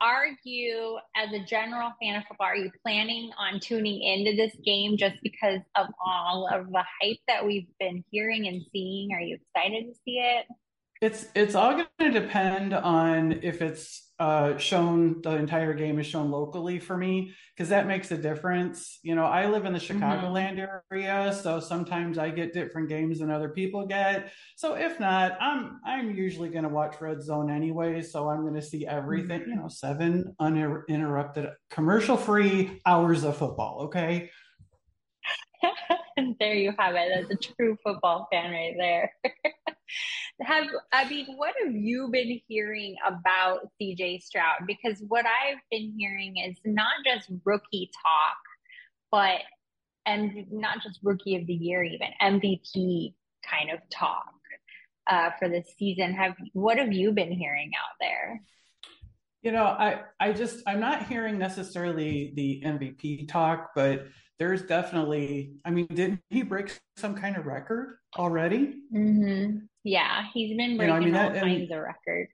are 0.00 0.28
you, 0.44 0.98
as 1.14 1.32
a 1.32 1.44
general 1.44 1.92
fan 2.00 2.16
of 2.16 2.24
football, 2.26 2.46
are 2.46 2.56
you 2.56 2.70
planning 2.82 3.30
on 3.38 3.60
tuning 3.60 4.02
into 4.02 4.34
this 4.34 4.54
game 4.64 4.96
just 4.96 5.16
because 5.22 5.60
of 5.76 5.88
all 6.04 6.48
of 6.50 6.70
the 6.70 6.82
hype 7.02 7.18
that 7.28 7.44
we've 7.44 7.68
been 7.78 8.02
hearing 8.10 8.48
and 8.48 8.62
seeing? 8.72 9.12
Are 9.12 9.20
you 9.20 9.36
excited 9.36 9.86
to 9.88 9.94
see 10.04 10.18
it? 10.18 10.46
It's 11.02 11.28
it's 11.34 11.54
all 11.54 11.72
going 11.72 11.86
to 11.98 12.10
depend 12.10 12.74
on 12.74 13.40
if 13.42 13.62
it's 13.62 14.09
uh, 14.20 14.58
shown 14.58 15.22
the 15.22 15.30
entire 15.30 15.72
game 15.72 15.98
is 15.98 16.06
shown 16.06 16.30
locally 16.30 16.78
for 16.78 16.94
me 16.94 17.34
because 17.56 17.70
that 17.70 17.86
makes 17.86 18.10
a 18.10 18.18
difference. 18.18 18.98
You 19.02 19.14
know, 19.14 19.24
I 19.24 19.46
live 19.46 19.64
in 19.64 19.72
the 19.72 19.78
mm-hmm. 19.78 20.02
Chicagoland 20.02 20.58
mm-hmm. 20.58 20.94
area, 20.94 21.32
so 21.32 21.58
sometimes 21.58 22.18
I 22.18 22.28
get 22.28 22.52
different 22.52 22.90
games 22.90 23.20
than 23.20 23.30
other 23.30 23.48
people 23.48 23.86
get. 23.86 24.30
So 24.56 24.74
if 24.74 25.00
not, 25.00 25.38
I'm 25.40 25.80
I'm 25.86 26.14
usually 26.14 26.50
going 26.50 26.64
to 26.64 26.68
watch 26.68 27.00
Red 27.00 27.22
Zone 27.22 27.50
anyway, 27.50 28.02
so 28.02 28.28
I'm 28.28 28.42
going 28.42 28.54
to 28.54 28.62
see 28.62 28.86
everything. 28.86 29.40
Mm-hmm. 29.40 29.50
You 29.50 29.56
know, 29.56 29.68
seven 29.68 30.36
uninterrupted, 30.38 31.48
commercial 31.70 32.18
free 32.18 32.82
hours 32.84 33.24
of 33.24 33.38
football. 33.38 33.84
Okay. 33.84 34.30
there 36.40 36.54
you 36.54 36.74
have 36.78 36.94
it. 36.94 37.10
That's 37.14 37.30
a 37.30 37.54
true 37.54 37.78
football 37.82 38.28
fan 38.30 38.50
right 38.50 38.74
there. 38.76 39.12
have 40.42 40.66
I 40.92 41.08
mean, 41.08 41.26
what 41.36 41.54
have 41.64 41.74
you 41.74 42.08
been 42.10 42.40
hearing 42.48 42.96
about 43.06 43.68
CJ 43.80 44.22
Stroud? 44.22 44.66
Because 44.66 45.02
what 45.08 45.26
I've 45.26 45.58
been 45.70 45.94
hearing 45.96 46.36
is 46.36 46.56
not 46.64 46.92
just 47.04 47.30
rookie 47.44 47.90
talk, 48.04 48.36
but 49.10 49.40
and 50.06 50.46
not 50.50 50.82
just 50.82 50.98
rookie 51.02 51.36
of 51.36 51.46
the 51.46 51.54
year, 51.54 51.84
even 51.84 52.08
MVP 52.22 53.14
kind 53.48 53.70
of 53.70 53.80
talk 53.90 54.32
uh, 55.06 55.30
for 55.38 55.48
this 55.48 55.66
season. 55.78 56.12
Have 56.14 56.34
what 56.52 56.78
have 56.78 56.92
you 56.92 57.12
been 57.12 57.32
hearing 57.32 57.70
out 57.76 57.96
there? 58.00 58.40
You 59.42 59.52
know, 59.52 59.64
I 59.64 60.02
I 60.18 60.32
just 60.32 60.62
I'm 60.66 60.80
not 60.80 61.06
hearing 61.06 61.38
necessarily 61.38 62.32
the 62.34 62.62
MVP 62.64 63.28
talk, 63.28 63.70
but 63.74 64.06
there's 64.38 64.62
definitely. 64.62 65.56
I 65.64 65.70
mean, 65.70 65.86
didn't 65.86 66.20
he 66.30 66.42
break 66.42 66.78
some 66.96 67.14
kind 67.14 67.36
of 67.36 67.46
record 67.46 67.98
already? 68.16 68.82
Mm-hmm. 68.94 69.58
Yeah, 69.84 70.24
he's 70.34 70.56
been 70.56 70.76
breaking 70.76 71.02
you 71.02 71.10
know, 71.12 71.20
I 71.20 71.24
mean, 71.28 71.28
all 71.28 71.32
that, 71.32 71.42
kinds 71.42 71.70
of 71.70 71.78
records. 71.78 72.32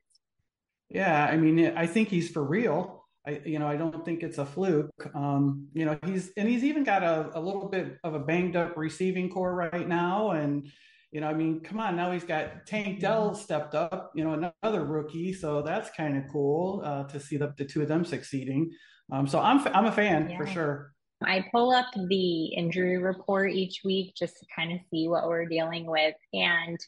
Yeah, 0.89 1.27
I 1.27 1.37
mean, 1.37 1.73
I 1.77 1.87
think 1.87 2.09
he's 2.09 2.31
for 2.31 2.45
real. 2.45 3.05
I, 3.27 3.41
you 3.45 3.59
know, 3.59 3.67
I 3.67 3.77
don't 3.77 4.05
think 4.05 4.23
it's 4.23 4.39
a 4.39 4.47
fluke. 4.47 5.11
Um, 5.15 5.69
you 5.73 5.85
know, 5.85 5.99
he's 6.05 6.31
and 6.37 6.49
he's 6.49 6.63
even 6.63 6.85
got 6.85 7.03
a, 7.03 7.31
a 7.35 7.41
little 7.41 7.69
bit 7.69 7.99
of 8.05 8.15
a 8.15 8.21
banged 8.21 8.55
up 8.57 8.77
receiving 8.77 9.29
corps 9.29 9.55
right 9.55 9.89
now, 9.89 10.31
and 10.31 10.69
you 11.11 11.21
know, 11.21 11.29
I 11.29 11.35
mean, 11.35 11.61
come 11.61 11.81
on, 11.81 11.97
now 11.97 12.13
he's 12.13 12.25
got 12.25 12.67
Tank 12.67 13.01
Dell 13.01 13.35
stepped 13.35 13.75
up, 13.75 14.13
you 14.15 14.25
know, 14.25 14.53
another 14.63 14.85
rookie, 14.85 15.33
so 15.33 15.63
that's 15.63 15.91
kind 15.97 16.17
of 16.17 16.25
cool 16.31 16.83
uh, 16.85 17.05
to 17.05 17.19
see 17.19 17.37
the, 17.37 17.53
the 17.57 17.65
two 17.65 17.83
of 17.83 17.89
them 17.89 18.05
succeeding. 18.05 18.71
Um, 19.11 19.27
so 19.27 19.41
I'm 19.41 19.67
I'm 19.69 19.87
a 19.87 19.93
fan 19.93 20.31
yeah. 20.31 20.37
for 20.37 20.47
sure. 20.47 20.93
I 21.25 21.47
pull 21.51 21.73
up 21.73 21.87
the 21.95 22.47
injury 22.47 22.99
report 22.99 23.53
each 23.53 23.81
week 23.85 24.15
just 24.15 24.39
to 24.39 24.47
kind 24.55 24.73
of 24.73 24.81
see 24.91 25.09
what 25.09 25.27
we're 25.27 25.47
dealing 25.47 25.87
with. 25.87 26.15
And 26.35 26.79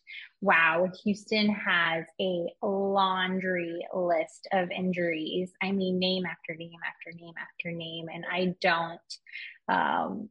wow, 0.42 0.86
Houston 1.02 1.48
has 1.48 2.04
a 2.20 2.46
laundry 2.62 3.86
list 3.94 4.48
of 4.52 4.70
injuries. 4.70 5.50
I 5.62 5.72
mean, 5.72 5.98
name 5.98 6.26
after 6.26 6.54
name 6.54 6.78
after 6.86 7.16
name 7.18 7.34
after 7.40 7.72
name. 7.72 8.06
And 8.12 8.24
I 8.30 8.54
don't 8.60 9.00
um, 9.68 10.28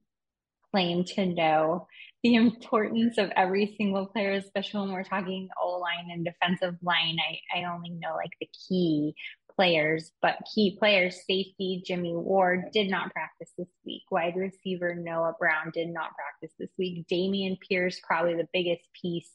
claim 0.72 1.04
to 1.04 1.26
know 1.26 1.88
the 2.24 2.36
importance 2.36 3.18
of 3.18 3.32
every 3.36 3.76
single 3.78 4.06
player, 4.06 4.34
especially 4.34 4.82
when 4.82 4.92
we're 4.92 5.04
talking 5.04 5.50
O 5.62 5.80
line 5.80 6.10
and 6.12 6.26
defensive 6.26 6.76
line. 6.84 7.18
I, 7.20 7.60
I 7.60 7.74
only 7.74 7.90
know 7.90 8.16
like 8.16 8.34
the 8.40 8.50
key 8.68 9.16
players, 9.58 10.12
but 10.22 10.38
key 10.54 10.78
players, 10.80 11.18
safety 11.26 11.84
Jimmy 11.86 12.16
Ward 12.16 12.66
did 12.72 12.90
not 12.90 13.12
practice 13.12 13.52
this 13.58 13.68
week. 13.86 14.04
Wide 14.12 14.36
receiver 14.36 14.96
Noah 14.96 15.34
Brown 15.40 15.72
did 15.74 15.90
not 15.90 16.12
practice 16.16 16.56
this 16.58 16.70
week. 16.78 17.06
Dameon 17.12 17.58
Pierce, 17.68 18.00
probably 18.08 18.36
the 18.36 18.48
biggest 18.54 18.84
piece, 19.02 19.30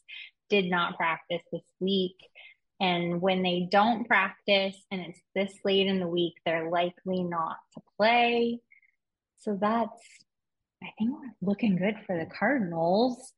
did 0.49 0.69
not 0.69 0.95
practice 0.95 1.41
this 1.51 1.61
week. 1.79 2.15
And 2.79 3.21
when 3.21 3.43
they 3.43 3.67
don't 3.69 4.07
practice 4.07 4.75
and 4.89 5.01
it's 5.01 5.19
this 5.35 5.53
late 5.63 5.87
in 5.87 5.99
the 5.99 6.07
week, 6.07 6.33
they're 6.45 6.69
likely 6.69 7.23
not 7.23 7.57
to 7.73 7.81
play. 7.97 8.59
So 9.39 9.57
that's, 9.59 9.99
I 10.81 10.87
think, 10.97 11.11
looking 11.41 11.75
good 11.75 11.95
for 12.07 12.17
the 12.17 12.25
Cardinals. 12.25 13.33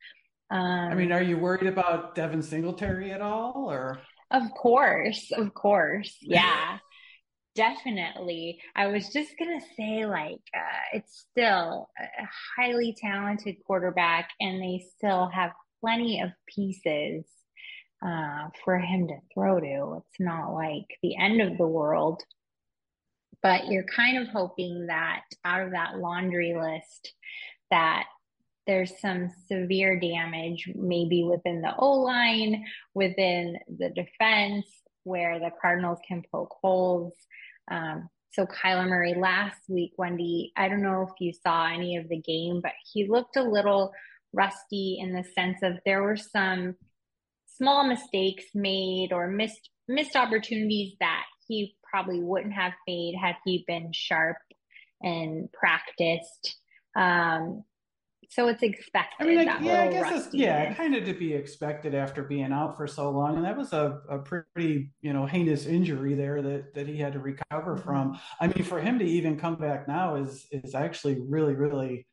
Um, 0.52 0.62
I 0.62 0.94
mean, 0.94 1.12
are 1.12 1.24
you 1.24 1.38
worried 1.38 1.68
about 1.68 2.14
Devin 2.14 2.44
Singletary 2.44 3.12
at 3.12 3.22
all, 3.22 3.66
or? 3.70 4.00
Of 4.32 4.44
course, 4.58 5.32
of 5.32 5.54
course. 5.54 6.16
Yeah. 6.22 6.80
Definitely. 7.56 8.60
I 8.76 8.88
was 8.88 9.14
just 9.14 9.32
going 9.40 9.60
to 9.60 9.66
say, 9.78 10.06
like, 10.06 10.42
uh, 10.54 10.84
it's 10.94 11.26
still 11.32 11.90
a 11.98 12.28
highly 12.58 12.94
talented 13.00 13.56
quarterback, 13.66 14.30
and 14.42 14.62
they 14.62 14.84
still 14.98 15.30
have 15.30 15.52
plenty 15.80 16.20
of 16.20 16.32
pieces 16.54 17.24
uh, 18.06 18.50
for 18.64 18.78
him 18.78 19.08
to 19.08 19.16
throw 19.34 19.62
to. 19.62 19.98
It's 20.00 20.20
not 20.20 20.54
like 20.54 20.86
the 21.02 21.16
end 21.16 21.40
of 21.40 21.58
the 21.58 21.68
world, 21.68 22.22
but 23.42 23.68
you're 23.68 23.86
kind 23.86 24.18
of 24.18 24.28
hoping 24.28 24.88
that 24.88 25.22
out 25.46 25.62
of 25.62 25.72
that 25.72 25.98
laundry 25.98 26.56
list, 26.60 27.14
that 27.72 28.06
there's 28.68 29.00
some 29.00 29.32
severe 29.48 30.00
damage, 30.00 30.70
maybe 30.76 31.24
within 31.24 31.62
the 31.62 31.76
O 31.78 31.92
line, 31.92 32.66
within 32.94 33.58
the 33.78 33.90
defense, 33.90 34.66
where 35.04 35.40
the 35.40 35.52
Cardinals 35.62 36.00
can 36.08 36.24
poke 36.32 36.54
holes. 36.62 37.14
Um, 37.70 38.10
so 38.32 38.46
Kyler 38.46 38.88
Murray 38.88 39.14
last 39.14 39.62
week, 39.70 39.94
Wendi, 39.98 40.52
I 40.58 40.68
don't 40.68 40.82
know 40.82 41.04
if 41.04 41.14
you 41.20 41.32
saw 41.32 41.68
any 41.68 41.96
of 41.96 42.10
the 42.10 42.20
game, 42.20 42.60
but 42.62 42.74
he 42.92 43.08
looked 43.08 43.38
a 43.38 43.44
little 43.44 43.94
rusty 44.34 44.98
in 45.00 45.14
the 45.14 45.24
sense 45.24 45.58
of 45.64 45.80
there 45.86 46.04
were 46.04 46.18
some 46.18 46.76
small 47.46 47.88
mistakes 47.88 48.44
made 48.54 49.14
or 49.14 49.28
missed 49.28 49.70
missed 49.88 50.16
opportunities 50.16 50.96
that 51.00 51.24
he 51.48 51.76
probably 51.90 52.20
wouldn't 52.20 52.54
have 52.54 52.74
made 52.88 53.16
had 53.16 53.36
he 53.46 53.64
been 53.68 53.92
sharp 53.94 54.38
and 55.02 55.48
practiced. 55.54 56.58
Um, 56.96 57.64
so 58.36 58.50
it's 58.50 58.64
expected. 58.64 59.16
I 59.22 59.24
mean, 59.24 59.44
yeah, 59.46 59.84
I 59.84 59.88
guess 59.88 60.26
it's 60.26 60.36
yeah, 60.36 60.74
kind 60.74 60.94
of 60.94 61.06
to 61.06 61.14
be 61.14 61.34
expected 61.34 61.96
after 61.96 62.22
being 62.22 62.52
out 62.52 62.76
for 62.76 62.86
so 62.86 63.10
long, 63.10 63.38
and 63.38 63.46
that 63.46 63.56
was 63.56 63.72
a, 63.72 64.02
a 64.10 64.20
pretty 64.20 64.92
you 65.02 65.14
know 65.14 65.26
heinous 65.26 65.66
injury 65.66 66.16
there 66.16 66.42
that 66.42 66.74
that 66.74 66.86
he 66.86 66.98
had 66.98 67.14
to 67.14 67.20
recover 67.20 67.76
mm-hmm. 67.76 67.84
from. 67.84 68.20
I 68.42 68.48
mean, 68.48 68.66
for 68.66 68.82
him 68.82 69.00
to 69.00 69.06
even 69.06 69.40
come 69.40 69.56
back 69.56 69.88
now 69.88 70.18
is 70.18 70.48
is 70.52 70.76
actually 70.76 71.22
really 71.30 71.54
really 71.54 72.06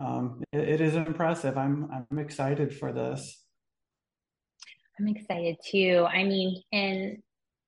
um, 0.00 0.42
it, 0.52 0.68
it 0.68 0.80
is 0.80 0.96
impressive. 0.96 1.56
I'm 1.56 1.88
I'm 2.10 2.18
excited 2.18 2.76
for 2.76 2.92
this. 2.92 3.44
I'm 4.98 5.06
excited 5.06 5.58
too. 5.64 6.08
I 6.12 6.24
mean, 6.24 6.60
and 6.72 7.18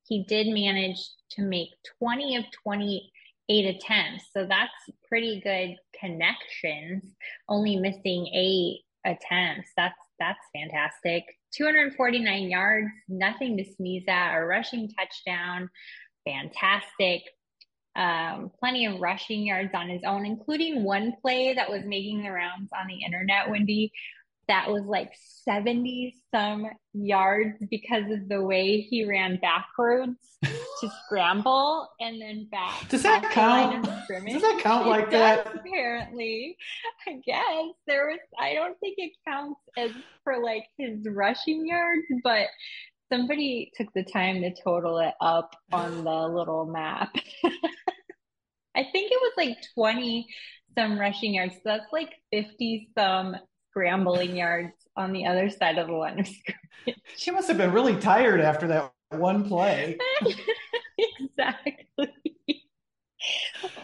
he 0.09 0.25
did 0.25 0.49
manage 0.49 0.99
to 1.31 1.43
make 1.43 1.69
20 2.01 2.37
of 2.37 2.45
20 2.65 3.13
eight 3.49 3.77
attempts. 3.77 4.25
So 4.33 4.47
that's 4.49 4.73
pretty 5.09 5.41
good 5.41 5.77
connections, 5.99 7.05
only 7.49 7.77
missing 7.77 8.27
eight 8.35 8.81
attempts. 9.05 9.71
That's 9.77 9.99
that's 10.19 10.41
fantastic. 10.55 11.25
249 11.57 12.51
yards, 12.51 12.89
nothing 13.09 13.57
to 13.57 13.65
sneeze 13.65 14.05
at, 14.09 14.37
a 14.37 14.45
rushing 14.45 14.89
touchdown. 14.89 15.69
Fantastic. 16.27 17.23
Um, 17.97 18.51
plenty 18.59 18.87
of 18.87 19.01
rushing 19.01 19.47
yards 19.47 19.71
on 19.75 19.89
his 19.89 20.03
own, 20.05 20.27
including 20.27 20.83
one 20.83 21.15
play 21.23 21.55
that 21.55 21.71
was 21.71 21.85
making 21.85 22.23
the 22.23 22.31
rounds 22.31 22.71
on 22.79 22.89
the 22.89 23.05
internet, 23.05 23.47
Wendi, 23.47 23.91
that 24.49 24.71
was 24.71 24.85
like 24.85 25.13
70 25.45 26.15
some 26.31 26.67
yards 26.93 27.57
because 27.71 28.11
of 28.11 28.29
the 28.29 28.43
way 28.43 28.81
he 28.81 29.05
ran 29.05 29.39
backwards 29.41 30.19
to 30.43 30.91
scramble 31.05 31.89
and 32.01 32.21
then 32.21 32.49
back. 32.51 32.89
Does 32.89 33.03
that 33.03 33.31
count? 33.31 33.85
Does 33.85 34.43
that 34.43 34.61
count 34.61 34.87
like 34.87 35.11
that? 35.11 35.47
Apparently, 35.55 36.57
I 37.07 37.21
guess 37.25 37.75
there 37.87 38.07
was. 38.09 38.19
I 38.39 38.55
don't 38.55 38.79
think 38.81 38.95
it 38.99 39.13
counts 39.27 39.61
as 39.77 39.91
for 40.23 40.43
like 40.43 40.65
his 40.79 41.07
rushing 41.07 41.67
yards, 41.67 42.07
but 42.23 42.49
somebody 43.13 43.71
took 43.77 43.89
the 43.95 44.05
time 44.05 44.41
to 44.43 44.53
total 44.63 44.99
it 44.99 45.15
up 45.21 45.55
on 45.73 46.05
the 46.05 46.29
little 46.29 46.67
map. 46.67 47.15
I 48.77 48.83
think 48.83 49.13
it 49.13 49.21
was 49.21 49.33
like 49.37 49.57
20 49.75 50.27
some 50.77 50.99
rushing 50.99 51.35
yards. 51.35 51.55
So 51.55 51.61
that's 51.65 51.93
like 51.93 52.11
50 52.33 52.91
some 52.99 53.37
scrambling 53.75 54.37
yards 54.37 54.73
on 54.97 55.13
the 55.13 55.27
other 55.27 55.51
side 55.51 55.79
of 55.79 55.89
the 55.89 55.93
line 55.93 56.21
of 56.21 56.29
scrimmage. 56.29 57.01
She 57.17 57.33
must 57.33 57.49
have 57.49 57.59
been 57.59 57.73
really 57.73 57.97
tired 57.97 58.41
after 58.41 58.69
that 58.69 58.93
one 59.11 59.49
play. 59.49 59.99
exactly. 60.99 62.13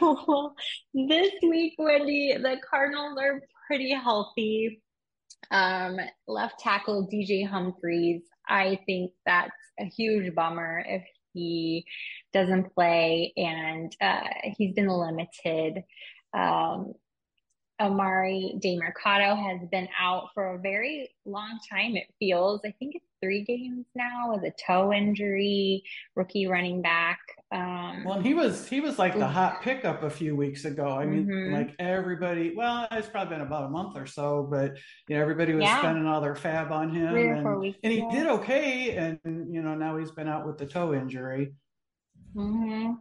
well, 0.01 0.55
this 0.95 1.33
week, 1.43 1.75
Wendi, 1.81 2.41
the 2.41 2.57
Cardinals 2.69 3.19
are 3.21 3.43
pretty 3.67 3.93
healthy. 3.93 4.81
Um, 5.51 5.99
left 6.29 6.61
tackle 6.61 7.09
DJ 7.13 7.49
Humphries, 7.49 8.23
I 8.49 8.79
think 8.87 9.11
that's 9.27 9.51
a 9.81 9.85
huge 9.85 10.33
bummer 10.35 10.85
if 10.87 11.03
he 11.33 11.85
doesn't 12.33 12.73
play 12.75 13.33
and 13.37 13.95
uh, 14.01 14.29
he's 14.57 14.75
been 14.75 14.89
limited. 14.89 15.83
Um, 16.33 16.93
Emari 17.81 18.61
Demercado 18.61 19.37
has 19.37 19.67
been 19.71 19.89
out 19.99 20.29
for 20.35 20.55
a 20.55 20.59
very 20.59 21.09
long 21.25 21.59
time, 21.71 21.97
it 21.97 22.07
feels. 22.19 22.61
I 22.65 22.75
think 22.79 22.95
it's 22.95 23.05
three 23.23 23.43
games 23.43 23.87
now 23.95 24.33
with 24.33 24.43
a 24.45 24.53
toe 24.67 24.93
injury, 24.93 25.83
rookie 26.15 26.47
running 26.47 26.83
back. 26.83 27.19
Um, 27.53 28.05
well, 28.05 28.21
he 28.21 28.35
was 28.35 28.69
he 28.69 28.81
was 28.81 28.99
like 28.99 29.19
the 29.19 29.27
hot 29.27 29.63
pickup 29.63 30.03
a 30.03 30.11
few 30.11 30.37
weeks 30.37 30.65
ago. 30.65 30.89
I 30.89 31.07
mean, 31.07 31.27
mm-hmm. 31.27 31.55
like 31.55 31.75
everybody. 31.79 32.53
Well, 32.55 32.87
it's 32.93 33.09
probably 33.09 33.37
been 33.37 33.47
about 33.47 33.65
a 33.65 33.69
month 33.69 33.97
or 33.97 34.07
so, 34.07 34.47
but 34.51 34.77
you 35.09 35.17
know, 35.17 35.23
everybody 35.23 35.55
was 35.55 35.65
yeah. 35.65 35.79
spending 35.79 36.07
all 36.07 36.21
their 36.21 36.35
FAAB 36.35 36.71
on 36.71 36.95
him, 36.95 37.17
and, 37.17 37.75
and 37.83 37.93
he 37.93 38.07
did 38.11 38.27
okay. 38.27 38.97
And 38.97 39.19
you 39.25 39.63
know, 39.63 39.75
now 39.75 39.97
he's 39.97 40.11
been 40.11 40.29
out 40.29 40.47
with 40.47 40.59
the 40.59 40.67
toe 40.67 40.95
injury. 40.95 41.55
Mm-hmm. 42.37 42.93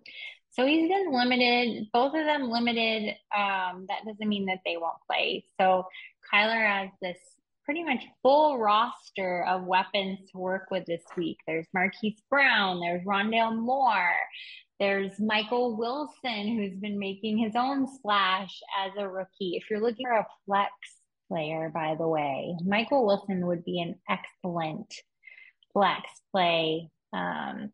So 0.60 0.66
he's 0.66 0.90
been 0.90 1.14
limited, 1.14 1.88
both 1.94 2.14
of 2.14 2.26
them 2.26 2.50
limited. 2.50 3.16
Um, 3.34 3.86
that 3.88 4.04
doesn't 4.06 4.28
mean 4.28 4.46
that 4.48 4.60
they 4.66 4.76
won't 4.76 4.98
play. 5.10 5.46
So 5.58 5.86
Kyler 6.34 6.68
has 6.68 6.90
this 7.02 7.18
pretty 7.64 7.82
much 7.82 8.04
full 8.22 8.58
roster 8.58 9.46
of 9.46 9.64
weapons 9.64 10.20
to 10.30 10.38
work 10.38 10.68
with 10.70 10.86
this 10.86 11.04
week. 11.16 11.38
There's 11.48 11.68
Marquise 11.74 12.22
Brown, 12.30 12.82
there's 12.82 13.06
Rondale 13.06 13.56
Moore, 13.56 14.16
there's 14.82 15.18
Michael 15.18 15.78
Wilson, 15.78 16.58
who's 16.58 16.78
been 16.78 17.00
making 17.00 17.38
his 17.38 17.56
own 17.56 17.88
splash 17.88 18.60
as 18.86 18.92
a 18.98 19.08
rookie. 19.08 19.56
If 19.56 19.70
you're 19.70 19.80
looking 19.80 20.08
for 20.08 20.18
a 20.18 20.28
flex 20.46 20.74
player, 21.30 21.72
by 21.74 21.96
the 21.98 22.08
way, 22.08 22.54
Michael 22.66 23.06
Wilson 23.06 23.48
would 23.48 23.64
be 23.64 23.80
an 23.80 23.96
excellent 24.10 24.94
flex 25.72 26.02
play. 26.34 26.90
Um, 27.14 27.72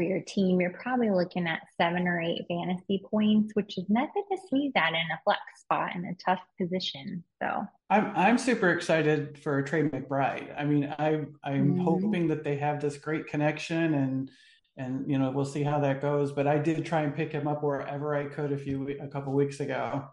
for 0.00 0.04
your 0.04 0.20
team, 0.20 0.62
you're 0.62 0.70
probably 0.70 1.10
looking 1.10 1.46
at 1.46 1.60
seven 1.76 2.08
or 2.08 2.22
eight 2.22 2.46
fantasy 2.48 3.02
points, 3.10 3.54
which 3.54 3.76
is 3.76 3.84
nothing 3.90 4.24
to 4.32 4.38
sneeze 4.48 4.72
at 4.74 4.88
in 4.88 4.94
a 4.94 5.20
flex 5.24 5.40
spot 5.56 5.94
in 5.94 6.06
a 6.06 6.14
tough 6.14 6.40
position. 6.58 7.22
So 7.42 7.66
I'm 7.90 8.16
I'm 8.16 8.38
super 8.38 8.70
excited 8.70 9.38
for 9.38 9.60
Trey 9.60 9.82
McBride. 9.82 10.58
I 10.58 10.64
mean, 10.64 10.94
I 10.98 11.26
I'm 11.44 11.74
mm-hmm. 11.74 11.80
hoping 11.80 12.28
that 12.28 12.44
they 12.44 12.56
have 12.56 12.80
this 12.80 12.96
great 12.96 13.26
connection 13.26 13.92
and 13.92 14.30
and 14.78 15.10
you 15.10 15.18
know 15.18 15.30
we'll 15.32 15.44
see 15.44 15.62
how 15.62 15.80
that 15.80 16.00
goes. 16.00 16.32
But 16.32 16.46
I 16.46 16.56
did 16.56 16.82
try 16.86 17.02
and 17.02 17.14
pick 17.14 17.30
him 17.30 17.46
up 17.46 17.62
wherever 17.62 18.14
I 18.16 18.24
could 18.24 18.52
a 18.52 18.58
few 18.58 18.88
a 19.02 19.08
couple 19.08 19.34
weeks 19.34 19.60
ago. 19.60 20.08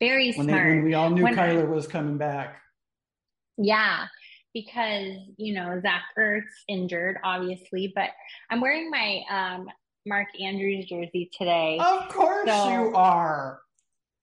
Very 0.00 0.32
when 0.32 0.48
smart. 0.48 0.64
They, 0.64 0.70
when 0.76 0.84
we 0.84 0.94
all 0.94 1.10
knew 1.10 1.22
when 1.22 1.36
Kyler 1.36 1.66
I, 1.66 1.70
was 1.70 1.86
coming 1.86 2.16
back. 2.16 2.62
Yeah, 3.58 4.06
because 4.54 5.16
you 5.36 5.52
know 5.52 5.78
Zach 5.82 6.04
Ertz 6.18 6.42
injured, 6.68 7.18
obviously, 7.22 7.92
but 7.94 8.10
I'm 8.50 8.60
wearing 8.60 8.90
my 8.90 9.22
um, 9.28 9.68
Mark 10.06 10.28
Andrews 10.40 10.86
jersey 10.86 11.30
today. 11.36 11.78
Of 11.80 12.08
course 12.08 12.48
so 12.48 12.68
you 12.70 12.94
are. 12.94 13.60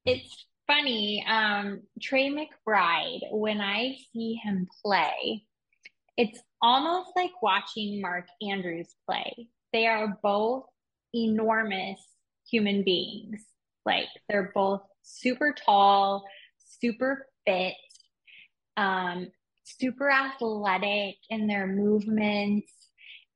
It's 0.05 0.45
funny, 0.65 1.23
um, 1.27 1.81
Trey 2.01 2.29
McBride. 2.29 3.19
When 3.31 3.61
I 3.61 3.97
see 4.13 4.35
him 4.35 4.67
play, 4.83 5.43
it's 6.17 6.39
almost 6.61 7.11
like 7.15 7.31
watching 7.41 8.01
Mark 8.01 8.27
Andrews 8.41 8.87
play. 9.07 9.49
They 9.73 9.87
are 9.87 10.17
both 10.23 10.65
enormous 11.13 11.99
human 12.49 12.83
beings. 12.83 13.41
Like 13.85 14.07
they're 14.29 14.51
both 14.53 14.81
super 15.01 15.53
tall, 15.53 16.25
super 16.79 17.27
fit. 17.45 17.73
Um, 18.77 19.27
super 19.79 20.09
athletic 20.09 21.15
in 21.29 21.47
their 21.47 21.67
movements 21.67 22.71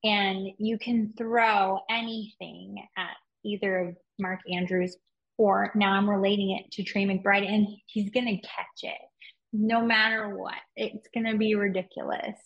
and 0.04 0.50
you 0.58 0.78
can 0.78 1.14
throw 1.18 1.80
anything 1.90 2.76
at 2.98 3.16
either 3.44 3.78
of 3.80 3.96
Mark 4.20 4.40
Andrews 4.52 4.96
or 5.38 5.72
now 5.76 5.92
I'm 5.92 6.10
relating 6.10 6.52
it 6.52 6.72
to 6.74 6.84
Trey 6.84 7.06
McBride 7.06 7.48
and 7.48 7.68
he's 7.88 8.10
going 8.12 8.28
to 8.28 8.36
catch 8.38 8.84
it 8.84 9.02
no 9.52 9.82
matter 9.82 10.36
what. 10.36 10.56
It's 10.76 11.08
going 11.14 11.26
to 11.32 11.38
be 11.38 11.56
ridiculous. 11.56 12.38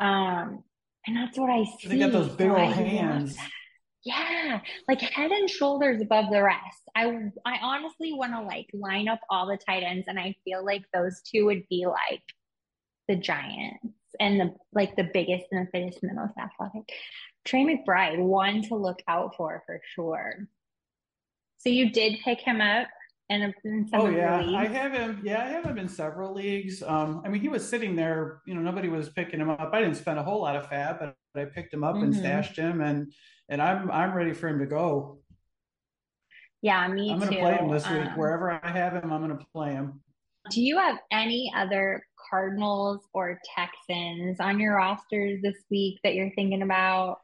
Um, 0.00 0.64
and 1.06 1.16
that's 1.16 1.38
what 1.38 1.50
I 1.50 1.64
see. 1.64 1.88
They 1.88 1.98
got 1.98 2.12
those 2.12 2.30
big 2.30 2.48
so 2.48 2.56
old 2.56 2.74
hands. 2.74 3.36
Yeah, 4.02 4.60
like 4.88 5.00
head 5.00 5.30
and 5.30 5.48
shoulders 5.48 6.00
above 6.00 6.30
the 6.30 6.42
rest. 6.42 6.82
I 6.96 7.04
I 7.44 7.58
honestly 7.62 8.14
want 8.14 8.32
to 8.32 8.40
like 8.40 8.66
line 8.72 9.08
up 9.08 9.20
all 9.28 9.46
the 9.46 9.58
tight 9.58 9.82
ends, 9.82 10.06
and 10.08 10.18
I 10.18 10.34
feel 10.44 10.64
like 10.64 10.82
those 10.94 11.20
two 11.22 11.44
would 11.46 11.68
be 11.68 11.84
like 11.86 12.22
the 13.10 13.16
giants 13.16 13.84
and 14.20 14.40
the 14.40 14.54
like 14.72 14.94
the 14.94 15.10
biggest 15.12 15.46
and 15.50 15.66
the 15.66 15.70
fittest 15.70 15.98
and 16.02 16.10
the 16.10 16.20
most 16.20 16.34
athletic. 16.38 16.88
Trey 17.44 17.64
McBride, 17.64 18.18
one 18.18 18.62
to 18.62 18.76
look 18.76 19.02
out 19.08 19.34
for 19.36 19.62
for 19.66 19.80
sure. 19.94 20.46
So 21.58 21.70
you 21.70 21.90
did 21.90 22.20
pick 22.24 22.40
him 22.40 22.60
up 22.60 22.86
in, 23.28 23.52
in 23.64 23.88
some 23.88 24.00
oh 24.00 24.08
yeah. 24.08 24.40
i 24.56 24.66
have 24.66 24.92
him 24.92 25.20
yeah 25.22 25.44
i 25.44 25.48
have 25.48 25.64
him 25.64 25.78
in 25.78 25.88
several 25.88 26.34
leagues. 26.34 26.82
Um 26.82 27.22
i 27.24 27.28
mean 27.28 27.40
he 27.40 27.48
was 27.48 27.68
sitting 27.68 27.96
there 27.96 28.40
you 28.46 28.54
know 28.54 28.60
nobody 28.60 28.88
was 28.88 29.08
picking 29.08 29.40
him 29.40 29.50
up. 29.50 29.70
I 29.72 29.80
didn't 29.80 29.96
spend 29.96 30.18
a 30.18 30.22
whole 30.22 30.40
lot 30.40 30.56
of 30.56 30.68
FAAB, 30.68 30.98
but 30.98 31.40
i 31.40 31.44
picked 31.44 31.74
him 31.74 31.84
up 31.84 31.96
mm-hmm. 31.96 32.04
and 32.04 32.16
stashed 32.16 32.56
him 32.56 32.80
and 32.80 33.12
and 33.48 33.60
i'm 33.60 33.90
i'm 33.90 34.14
ready 34.14 34.32
for 34.32 34.48
him 34.48 34.58
to 34.60 34.66
go. 34.66 35.18
Yeah 36.62 36.86
me 36.88 37.12
i'm 37.12 37.18
gonna 37.18 37.32
play 37.32 37.56
him 37.56 37.70
this 37.70 37.88
week. 37.88 38.06
Um, 38.06 38.18
wherever 38.18 38.50
i 38.50 38.70
have 38.70 38.94
him 38.94 39.12
i'm 39.12 39.20
gonna 39.20 39.46
play 39.52 39.72
him 39.72 40.00
do 40.50 40.60
you 40.62 40.78
have 40.78 40.96
any 41.12 41.52
other 41.54 42.02
Cardinals 42.30 43.00
or 43.12 43.38
Texans 43.56 44.40
on 44.40 44.58
your 44.58 44.76
rosters 44.76 45.40
this 45.42 45.56
week 45.70 45.98
that 46.04 46.14
you're 46.14 46.32
thinking 46.34 46.62
about? 46.62 47.18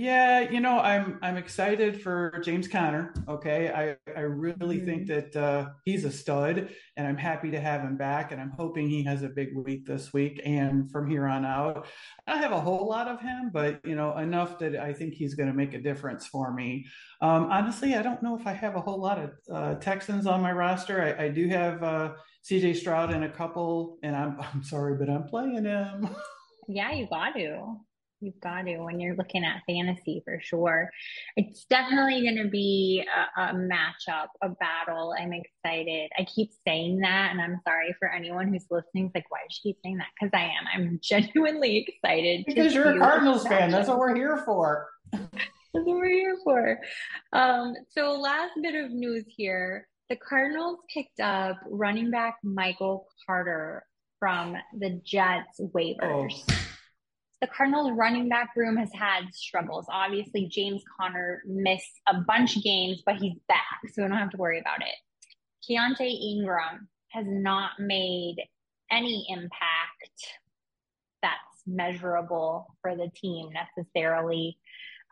Yeah, 0.00 0.48
you 0.48 0.60
know, 0.60 0.80
I'm 0.80 1.18
I'm 1.20 1.36
excited 1.36 2.00
for 2.00 2.40
James 2.42 2.66
Conner. 2.66 3.12
Okay, 3.28 3.68
I 3.68 4.12
I 4.16 4.22
really 4.22 4.78
mm-hmm. 4.78 4.86
think 4.86 5.06
that 5.08 5.36
uh, 5.36 5.68
he's 5.84 6.06
a 6.06 6.10
stud, 6.10 6.70
and 6.96 7.06
I'm 7.06 7.18
happy 7.18 7.50
to 7.50 7.60
have 7.60 7.82
him 7.82 7.98
back. 7.98 8.32
And 8.32 8.40
I'm 8.40 8.54
hoping 8.56 8.88
he 8.88 9.04
has 9.04 9.22
a 9.24 9.28
big 9.28 9.54
week 9.54 9.84
this 9.84 10.10
week 10.10 10.40
and 10.42 10.90
from 10.90 11.06
here 11.06 11.26
on 11.26 11.44
out. 11.44 11.86
I 12.26 12.32
don't 12.32 12.42
have 12.42 12.52
a 12.52 12.60
whole 12.62 12.88
lot 12.88 13.08
of 13.08 13.20
him, 13.20 13.50
but 13.52 13.84
you 13.84 13.94
know, 13.94 14.16
enough 14.16 14.58
that 14.60 14.74
I 14.74 14.94
think 14.94 15.12
he's 15.12 15.34
going 15.34 15.50
to 15.50 15.54
make 15.54 15.74
a 15.74 15.82
difference 15.82 16.26
for 16.26 16.50
me. 16.54 16.86
Um, 17.20 17.50
honestly, 17.50 17.94
I 17.94 18.00
don't 18.00 18.22
know 18.22 18.38
if 18.38 18.46
I 18.46 18.52
have 18.52 18.76
a 18.76 18.80
whole 18.80 19.02
lot 19.02 19.18
of 19.18 19.30
uh, 19.52 19.74
Texans 19.80 20.26
on 20.26 20.40
my 20.40 20.52
roster. 20.52 21.02
I, 21.02 21.24
I 21.24 21.28
do 21.28 21.46
have 21.48 21.82
uh, 21.82 22.12
C.J. 22.40 22.72
Stroud 22.72 23.12
and 23.12 23.24
a 23.24 23.30
couple, 23.30 23.98
and 24.02 24.16
I'm 24.16 24.40
I'm 24.54 24.62
sorry, 24.62 24.96
but 24.96 25.10
I'm 25.10 25.24
playing 25.24 25.64
him. 25.64 26.08
yeah, 26.68 26.90
you 26.90 27.06
got 27.06 27.34
to. 27.34 27.80
You've 28.20 28.40
got 28.40 28.62
to 28.62 28.78
when 28.78 29.00
you're 29.00 29.16
looking 29.16 29.44
at 29.44 29.62
fantasy 29.66 30.22
for 30.24 30.38
sure. 30.40 30.90
It's 31.36 31.64
definitely 31.64 32.22
going 32.22 32.42
to 32.42 32.50
be 32.50 33.04
a, 33.36 33.40
a, 33.40 33.54
matchup, 33.54 34.28
a 34.42 34.50
battle. 34.50 35.14
I'm 35.18 35.32
excited. 35.32 36.10
I 36.18 36.24
keep 36.24 36.50
saying 36.66 37.00
that, 37.00 37.30
and 37.32 37.40
I'm 37.40 37.60
sorry 37.66 37.94
for 37.98 38.12
anyone 38.12 38.48
who's 38.48 38.66
listening. 38.70 39.06
It's 39.06 39.14
like, 39.14 39.30
why 39.30 39.38
does 39.48 39.56
she 39.56 39.70
keep 39.70 39.78
saying 39.82 39.98
that? 39.98 40.08
Because 40.20 40.30
I 40.34 40.44
am. 40.44 40.66
I'm 40.74 41.00
genuinely 41.02 41.86
excited. 41.88 42.44
Because 42.46 42.74
you're 42.74 42.96
a 42.96 42.98
Cardinals 42.98 43.46
fan. 43.46 43.70
That's 43.70 43.88
what 43.88 43.98
we're 43.98 44.14
here 44.14 44.42
for. 44.44 44.88
That's 45.12 45.86
what 45.86 45.96
we're 45.96 46.08
here 46.08 46.36
for. 46.44 46.78
Um, 47.32 47.74
so, 47.88 48.12
last 48.20 48.52
bit 48.60 48.74
of 48.74 48.90
news 48.90 49.24
here 49.28 49.86
the 50.10 50.16
Cardinals 50.16 50.80
picked 50.92 51.20
up 51.20 51.56
running 51.70 52.10
back 52.10 52.36
Michael 52.42 53.06
Carter 53.24 53.84
from 54.18 54.56
the 54.76 55.00
Jets 55.04 55.60
waivers. 55.60 56.42
Oh 56.48 56.69
the 57.40 57.46
Cardinals 57.46 57.92
running 57.92 58.28
back 58.28 58.50
room 58.54 58.76
has 58.76 58.92
had 58.92 59.32
struggles. 59.32 59.86
Obviously, 59.90 60.46
James 60.46 60.82
Conner 60.98 61.42
missed 61.46 62.00
a 62.06 62.14
bunch 62.14 62.56
of 62.56 62.62
games, 62.62 63.02
but 63.04 63.16
he's 63.16 63.38
back, 63.48 63.80
so 63.92 64.02
we 64.02 64.08
don't 64.08 64.18
have 64.18 64.30
to 64.30 64.36
worry 64.36 64.60
about 64.60 64.80
it. 64.82 64.94
Keaontay 65.68 66.10
Ingram 66.10 66.88
has 67.08 67.24
not 67.26 67.72
made 67.78 68.36
any 68.90 69.26
impact 69.30 70.38
that's 71.22 71.62
measurable 71.66 72.74
for 72.82 72.94
the 72.94 73.10
team 73.14 73.50
necessarily. 73.52 74.58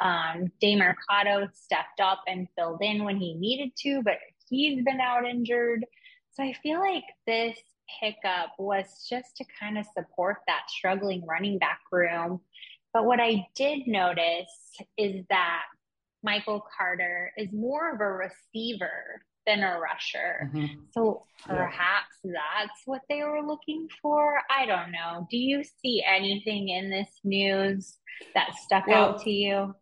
Um, 0.01 0.53
Demercado 0.63 1.49
stepped 1.55 2.01
up 2.01 2.23
and 2.27 2.47
filled 2.57 2.83
in 2.83 3.05
when 3.05 3.17
he 3.17 3.35
needed 3.35 3.73
to, 3.81 4.03
but 4.03 4.19
he's 4.49 4.85
been 4.85 5.01
out 5.01 5.27
injured. 5.27 5.85
So 6.33 6.43
I 6.43 6.53
feel 6.63 6.79
like 6.79 7.05
this 7.27 7.59
pickup 8.01 8.53
was 8.59 9.07
just 9.09 9.37
to 9.37 9.45
kind 9.59 9.79
of 9.79 9.87
support 9.97 10.39
that 10.47 10.63
struggling 10.69 11.25
running 11.27 11.59
back 11.59 11.81
room. 11.91 12.41
But 12.93 13.05
what 13.05 13.21
I 13.21 13.47
did 13.55 13.87
notice 13.87 14.47
is 14.97 15.25
that 15.31 15.63
Michael 16.23 16.65
Carter 16.77 17.33
is 17.37 17.53
more 17.53 17.95
of 17.95 18.01
a 18.01 18.05
receiver 18.05 19.23
than 19.47 19.63
a 19.63 19.79
rusher. 19.79 20.51
Mm-hmm. 20.55 20.81
So 20.93 21.25
perhaps 21.47 22.17
yeah. 22.23 22.33
that's 22.33 22.83
what 22.85 23.03
they 23.09 23.23
were 23.23 23.43
looking 23.43 23.89
for. 24.03 24.41
I 24.51 24.67
don't 24.67 24.93
know. 24.93 25.27
Do 25.31 25.39
you 25.39 25.65
see 25.65 26.05
anything 26.07 26.69
in 26.69 26.91
this 26.91 27.09
news 27.25 27.97
that 28.35 28.55
stuck 28.57 28.87
well, 28.87 29.15
out 29.15 29.23
to 29.23 29.31
you? 29.31 29.75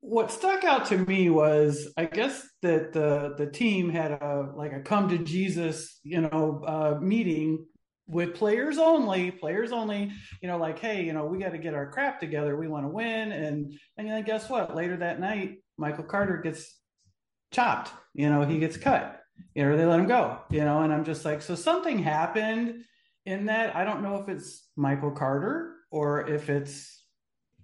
What 0.00 0.30
stuck 0.30 0.64
out 0.64 0.86
to 0.86 0.98
me 0.98 1.28
was 1.28 1.92
I 1.96 2.06
guess 2.06 2.46
that 2.62 2.92
the 2.92 3.34
the 3.36 3.46
team 3.46 3.90
had 3.90 4.12
a 4.12 4.50
like 4.54 4.72
a 4.72 4.80
come 4.80 5.08
to 5.10 5.18
Jesus, 5.18 6.00
you 6.02 6.22
know, 6.22 6.62
uh, 6.66 6.98
meeting 7.00 7.66
with 8.08 8.34
players 8.34 8.78
only, 8.78 9.30
players 9.30 9.72
only, 9.72 10.10
you 10.42 10.48
know, 10.48 10.56
like, 10.56 10.78
hey, 10.78 11.04
you 11.04 11.12
know, 11.12 11.26
we 11.26 11.38
got 11.38 11.52
to 11.52 11.58
get 11.58 11.74
our 11.74 11.90
crap 11.90 12.18
together. 12.18 12.56
We 12.56 12.66
want 12.66 12.84
to 12.84 12.88
win. 12.88 13.32
And 13.32 13.74
and 13.96 14.08
then 14.08 14.22
guess 14.24 14.48
what? 14.48 14.74
Later 14.74 14.96
that 14.96 15.20
night, 15.20 15.58
Michael 15.76 16.04
Carter 16.04 16.38
gets 16.38 16.78
chopped. 17.52 17.90
You 18.14 18.30
know, 18.30 18.42
he 18.42 18.58
gets 18.58 18.76
cut. 18.76 19.20
You 19.54 19.64
know, 19.64 19.76
they 19.76 19.84
let 19.84 20.00
him 20.00 20.08
go. 20.08 20.38
You 20.50 20.64
know, 20.64 20.82
and 20.82 20.92
I'm 20.92 21.04
just 21.04 21.24
like, 21.24 21.42
so 21.42 21.54
something 21.54 21.98
happened 21.98 22.84
in 23.26 23.46
that. 23.46 23.76
I 23.76 23.84
don't 23.84 24.02
know 24.02 24.16
if 24.16 24.28
it's 24.28 24.66
Michael 24.76 25.12
Carter 25.12 25.74
or 25.90 26.26
if 26.26 26.48
it's 26.48 26.99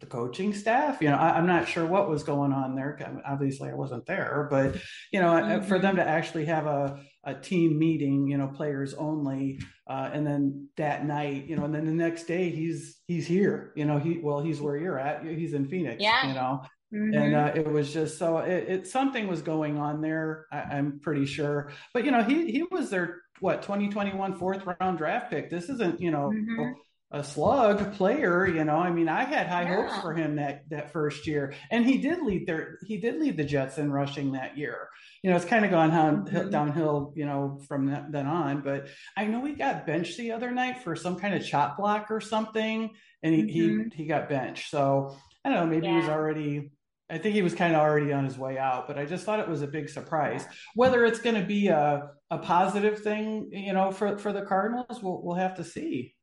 the 0.00 0.06
coaching 0.06 0.52
staff. 0.52 1.00
You 1.00 1.10
know, 1.10 1.16
I, 1.16 1.38
am 1.38 1.46
not 1.46 1.68
sure 1.68 1.86
what 1.86 2.08
was 2.08 2.22
going 2.22 2.52
on 2.52 2.74
there. 2.74 2.98
Obviously, 3.26 3.70
I 3.70 3.74
wasn't 3.74 4.06
there, 4.06 4.46
but 4.50 4.76
you 5.12 5.20
know, 5.20 5.32
mm-hmm. 5.32 5.66
for 5.66 5.78
them 5.78 5.96
to 5.96 6.06
actually 6.06 6.46
have 6.46 6.66
a 6.66 7.00
a 7.24 7.34
team 7.34 7.78
meeting, 7.78 8.28
you 8.28 8.38
know, 8.38 8.46
players 8.46 8.94
only, 8.94 9.58
uh, 9.88 10.10
and 10.12 10.24
then 10.24 10.68
that 10.76 11.04
night, 11.04 11.46
you 11.46 11.56
know, 11.56 11.64
and 11.64 11.74
then 11.74 11.84
the 11.84 11.92
next 11.92 12.24
day 12.24 12.50
he's 12.50 13.00
he's 13.06 13.26
here. 13.26 13.72
You 13.76 13.84
know, 13.84 13.98
he 13.98 14.18
well, 14.18 14.40
he's 14.40 14.60
where 14.60 14.76
you're 14.76 14.98
at. 14.98 15.24
He's 15.24 15.54
in 15.54 15.68
Phoenix. 15.68 16.02
Yeah. 16.02 16.28
You 16.28 16.34
know. 16.34 16.62
Mm-hmm. 16.94 17.18
And 17.18 17.34
uh, 17.34 17.52
it 17.56 17.66
was 17.66 17.92
just 17.92 18.16
so 18.16 18.38
it, 18.38 18.68
it, 18.68 18.86
something 18.86 19.26
was 19.26 19.42
going 19.42 19.76
on 19.76 20.00
there. 20.00 20.46
I, 20.52 20.78
am 20.78 21.00
pretty 21.02 21.26
sure, 21.26 21.72
but 21.92 22.04
you 22.04 22.12
know 22.12 22.22
he 22.22 22.50
he 22.52 22.62
was 22.70 22.90
their 22.90 23.22
what 23.40 23.62
2021 23.62 24.36
fourth 24.36 24.62
round 24.80 24.98
draft 24.98 25.30
pick. 25.30 25.50
This 25.50 25.68
isn't 25.68 26.00
you 26.00 26.12
know 26.12 26.30
mm-hmm 26.32 26.72
a 27.10 27.22
slug 27.22 27.94
player. 27.94 28.46
You 28.46 28.64
know, 28.64 28.76
I 28.76 28.90
mean, 28.90 29.08
I 29.08 29.24
had 29.24 29.46
high 29.46 29.62
yeah. 29.62 29.88
hopes 29.88 30.02
for 30.02 30.12
him 30.12 30.36
that 30.36 30.68
that 30.70 30.92
first 30.92 31.26
year, 31.26 31.54
and 31.70 31.84
he 31.84 31.98
did 31.98 32.22
lead 32.22 32.46
their 32.46 32.78
he 32.84 32.98
did 32.98 33.20
lead 33.20 33.36
the 33.36 33.44
Jets 33.44 33.78
in 33.78 33.92
rushing 33.92 34.32
that 34.32 34.56
year. 34.58 34.88
You 35.22 35.30
know, 35.30 35.36
it's 35.36 35.44
kind 35.44 35.64
of 35.64 35.70
gone 35.70 35.90
mm-hmm. 35.90 36.50
downhill, 36.50 37.12
you 37.16 37.26
know, 37.26 37.60
from 37.68 37.86
that, 37.86 38.12
then 38.12 38.26
on. 38.26 38.60
But 38.60 38.88
I 39.16 39.26
know 39.26 39.44
he 39.44 39.54
got 39.54 39.86
benched 39.86 40.18
the 40.18 40.32
other 40.32 40.50
night 40.50 40.82
for 40.82 40.96
some 40.96 41.16
kind 41.16 41.34
of 41.34 41.44
chop 41.44 41.78
block 41.78 42.10
or 42.10 42.20
something, 42.20 42.90
and 43.22 43.34
he 43.34 43.42
mm-hmm. 43.42 43.90
he, 43.90 44.02
he 44.02 44.06
got 44.06 44.28
benched. 44.28 44.70
So 44.70 45.16
I 45.44 45.50
don't 45.50 45.58
know, 45.58 45.66
maybe 45.66 45.86
yeah. 45.86 45.92
he 45.92 45.98
was 45.98 46.08
already. 46.08 46.70
I 47.08 47.18
think 47.18 47.36
he 47.36 47.42
was 47.42 47.54
kind 47.54 47.72
of 47.72 47.80
already 47.80 48.12
on 48.12 48.24
his 48.24 48.36
way 48.36 48.58
out, 48.58 48.88
but 48.88 48.98
I 48.98 49.04
just 49.04 49.24
thought 49.24 49.38
it 49.38 49.48
was 49.48 49.62
a 49.62 49.68
big 49.68 49.88
surprise. 49.88 50.44
Whether 50.74 51.04
it's 51.04 51.20
going 51.20 51.36
to 51.36 51.46
be 51.46 51.68
a, 51.68 52.10
a 52.32 52.38
positive 52.38 52.98
thing, 52.98 53.50
you 53.52 53.72
know, 53.72 53.92
for, 53.92 54.18
for 54.18 54.32
the 54.32 54.42
Cardinals, 54.42 55.00
we'll, 55.00 55.22
we'll 55.22 55.36
have 55.36 55.54
to 55.58 55.62
see 55.62 56.15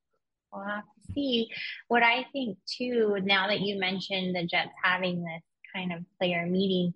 we'll 0.54 0.66
have 0.66 0.84
to 0.84 1.14
see. 1.14 1.48
What 1.88 2.04
I 2.04 2.26
think 2.32 2.58
too, 2.66 3.18
now 3.24 3.48
that 3.48 3.62
you 3.62 3.80
mentioned 3.80 4.36
the 4.36 4.46
Jets 4.46 4.72
having 4.84 5.24
this 5.24 5.44
kind 5.76 5.92
of 5.94 6.00
player 6.20 6.46
meeting, 6.46 6.94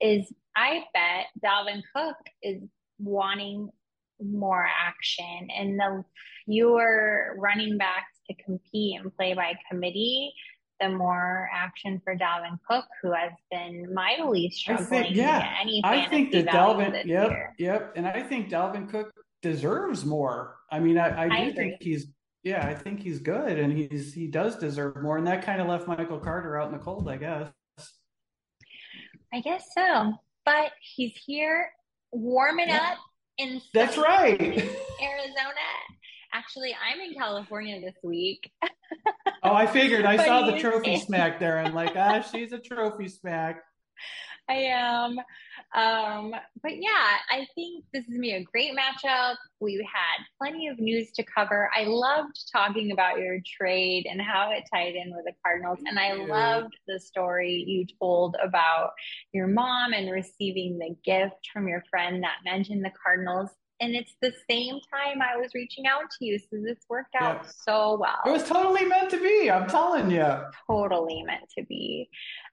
is 0.00 0.32
I 0.56 0.84
bet 0.92 1.26
Dalvin 1.44 1.82
Cook 1.94 2.16
is 2.42 2.62
wanting 2.98 3.70
more 4.22 4.66
action 4.66 5.48
and 5.56 5.78
the 5.78 6.04
fewer 6.46 7.34
running 7.38 7.78
backs 7.78 8.20
to 8.28 8.34
compete 8.44 9.00
and 9.00 9.14
play 9.16 9.34
by 9.34 9.54
committee, 9.70 10.32
the 10.80 10.88
more 10.88 11.48
action 11.52 12.00
for 12.04 12.16
Dalvin 12.16 12.58
Cook, 12.68 12.84
who 13.02 13.12
has 13.12 13.32
been 13.50 13.92
mightily 13.92 14.50
struggling 14.50 14.86
I 14.86 15.02
think, 15.04 15.16
yeah, 15.16 15.54
any 15.60 15.80
I 15.84 16.06
think 16.08 16.32
that 16.32 16.46
Dalvin, 16.46 16.92
yep, 16.92 17.06
year. 17.06 17.54
yep, 17.58 17.92
and 17.96 18.06
I 18.06 18.22
think 18.22 18.48
Dalvin 18.48 18.88
Cook 18.88 19.12
deserves 19.42 20.04
more. 20.04 20.56
I 20.70 20.80
mean, 20.80 20.98
I, 20.98 21.24
I 21.24 21.28
do 21.28 21.34
I 21.34 21.52
think 21.52 21.82
he's 21.82 22.06
yeah, 22.44 22.66
I 22.66 22.74
think 22.74 23.00
he's 23.00 23.20
good, 23.20 23.58
and 23.58 23.72
he's 23.72 24.12
he 24.12 24.26
does 24.26 24.56
deserve 24.56 25.02
more, 25.02 25.16
and 25.16 25.26
that 25.26 25.44
kind 25.44 25.62
of 25.62 25.66
left 25.66 25.88
Michael 25.88 26.18
Carter 26.18 26.60
out 26.60 26.66
in 26.66 26.72
the 26.72 26.78
cold, 26.78 27.08
I 27.08 27.16
guess. 27.16 27.48
I 29.32 29.40
guess 29.40 29.64
so, 29.76 30.12
but 30.44 30.72
he's 30.80 31.16
here 31.26 31.70
warming 32.12 32.68
yeah. 32.68 32.92
up 32.92 32.98
in. 33.38 33.62
That's 33.72 33.96
right, 33.96 34.40
Arizona. 34.40 35.64
Actually, 36.34 36.76
I'm 36.84 37.00
in 37.00 37.14
California 37.14 37.80
this 37.80 37.96
week. 38.02 38.50
oh, 39.42 39.54
I 39.54 39.66
figured. 39.66 40.04
I 40.04 40.16
saw 40.26 40.50
the 40.50 40.58
trophy 40.58 40.98
smack 40.98 41.40
there, 41.40 41.58
I'm 41.58 41.74
like, 41.74 41.96
ah, 41.96 42.20
she's 42.20 42.52
a 42.52 42.58
trophy 42.58 43.08
smack. 43.08 43.62
I 44.48 44.54
am. 44.54 45.18
Um, 45.74 46.32
but 46.62 46.72
yeah, 46.76 47.16
I 47.30 47.46
think 47.54 47.84
this 47.92 48.04
is 48.04 48.18
be 48.18 48.32
a 48.32 48.44
great 48.44 48.72
matchup. 48.72 49.36
We 49.60 49.76
had 49.92 50.24
plenty 50.40 50.68
of 50.68 50.78
news 50.78 51.10
to 51.12 51.24
cover. 51.24 51.70
I 51.76 51.84
loved 51.84 52.36
talking 52.52 52.92
about 52.92 53.18
your 53.18 53.38
trade 53.58 54.06
and 54.08 54.20
how 54.20 54.50
it 54.52 54.64
tied 54.72 54.94
in 54.94 55.14
with 55.14 55.24
the 55.24 55.32
Cardinals. 55.44 55.78
And 55.86 55.98
I 55.98 56.12
loved 56.12 56.74
the 56.86 57.00
story 57.00 57.64
you 57.66 57.86
told 57.98 58.36
about 58.42 58.90
your 59.32 59.46
mom 59.46 59.92
and 59.92 60.10
receiving 60.10 60.78
the 60.78 60.94
gift 61.04 61.48
from 61.52 61.66
your 61.66 61.82
friend 61.90 62.22
that 62.22 62.36
mentioned 62.44 62.84
the 62.84 62.92
Cardinals. 63.04 63.50
And 63.80 63.94
it's 63.94 64.14
the 64.22 64.32
same 64.48 64.78
time 64.92 65.20
I 65.20 65.36
was 65.36 65.50
reaching 65.54 65.86
out 65.86 66.04
to 66.18 66.24
you. 66.24 66.38
So 66.38 66.58
this 66.64 66.78
worked 66.88 67.14
out 67.20 67.42
yeah. 67.42 67.50
so 67.66 67.98
well. 68.00 68.20
It 68.24 68.30
was 68.30 68.48
totally 68.48 68.84
meant 68.84 69.10
to 69.10 69.20
be. 69.20 69.50
I'm 69.50 69.68
telling 69.68 70.10
you. 70.10 70.26
Totally 70.68 71.22
meant 71.24 71.50
to 71.58 71.64
be. 71.64 72.08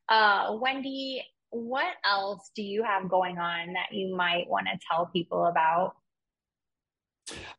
Uh, 0.10 0.54
Wendi, 0.54 1.22
what 1.52 1.94
else 2.06 2.50
do 2.56 2.64
you 2.64 2.84
have 2.84 3.10
going 3.10 3.38
on 3.38 3.74
that 3.74 3.92
you 3.92 4.16
might 4.16 4.50
want 4.50 4.68
to 4.68 4.80
tell 4.90 5.06
people 5.08 5.46
about? 5.46 5.96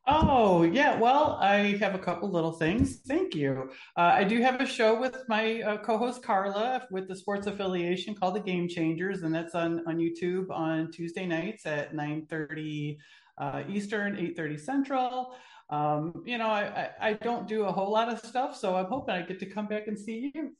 Oh, 0.05 0.63
yeah. 0.63 0.99
Well, 0.99 1.37
I 1.39 1.77
have 1.77 1.95
a 1.95 1.99
couple 1.99 2.29
little 2.29 2.51
things. 2.51 2.97
Thank 3.07 3.33
you. 3.33 3.71
Uh, 3.95 4.11
I 4.15 4.23
do 4.23 4.41
have 4.41 4.59
a 4.59 4.65
show 4.65 4.99
with 4.99 5.23
my 5.29 5.61
uh, 5.61 5.77
co 5.77 5.97
host 5.97 6.21
Carla 6.21 6.85
with 6.91 7.07
the 7.07 7.15
sports 7.15 7.47
affiliation 7.47 8.13
called 8.13 8.35
The 8.35 8.41
Game 8.41 8.67
Changers, 8.67 9.23
and 9.23 9.33
that's 9.33 9.55
on, 9.55 9.81
on 9.87 9.97
YouTube 9.97 10.49
on 10.51 10.91
Tuesday 10.91 11.25
nights 11.25 11.65
at 11.65 11.95
9 11.95 12.27
30 12.29 12.97
uh, 13.37 13.63
Eastern, 13.69 14.17
8 14.17 14.35
30 14.35 14.57
Central. 14.57 15.35
Um, 15.69 16.23
you 16.25 16.37
know, 16.37 16.49
I, 16.49 16.89
I, 17.01 17.09
I 17.09 17.13
don't 17.13 17.47
do 17.47 17.63
a 17.63 17.71
whole 17.71 17.91
lot 17.91 18.09
of 18.09 18.19
stuff, 18.19 18.57
so 18.57 18.75
I'm 18.75 18.85
hoping 18.85 19.15
I 19.15 19.21
get 19.21 19.39
to 19.39 19.45
come 19.45 19.67
back 19.67 19.87
and 19.87 19.97
see 19.97 20.31
you. 20.35 20.51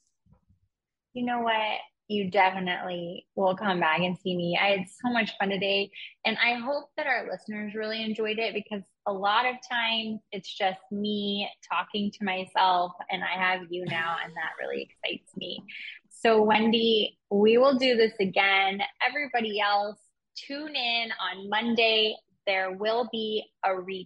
You 1.14 1.26
know 1.26 1.42
what? 1.42 1.80
You 2.08 2.30
definitely 2.30 3.26
will 3.36 3.56
come 3.56 3.80
back 3.80 4.00
and 4.00 4.18
see 4.18 4.36
me. 4.36 4.60
I 4.62 4.72
had 4.72 4.86
so 5.02 5.12
much 5.12 5.32
fun 5.40 5.50
today. 5.50 5.90
And 6.26 6.38
I 6.38 6.56
hope 6.56 6.90
that 6.98 7.08
our 7.08 7.30
listeners 7.32 7.74
really 7.76 8.04
enjoyed 8.04 8.40
it 8.40 8.54
because 8.54 8.84
a 9.08 9.14
lot 9.14 9.46
of 9.46 9.56
times 9.70 10.20
it's 10.32 10.54
just 10.54 10.80
me 10.92 11.50
talking 11.70 12.12
to 12.12 12.24
myself, 12.24 12.94
and 13.10 13.22
I 13.24 13.42
have 13.42 13.62
you 13.70 13.86
now, 13.86 14.16
and 14.24 14.34
that 14.34 14.52
really 14.62 14.90
excites 14.90 15.36
me. 15.36 15.64
So, 16.10 16.46
Wendi, 16.46 17.18
we 17.30 17.58
will 17.58 17.78
do 17.78 17.98
this 17.98 18.14
again. 18.20 18.80
Everybody 19.06 19.60
else, 19.60 19.98
tune 20.36 20.76
in 20.76 21.10
on 21.12 21.50
Monday. 21.50 22.16
There 22.48 22.72
will 22.72 23.10
be 23.12 23.44
a 23.66 23.70
recap. 23.70 24.06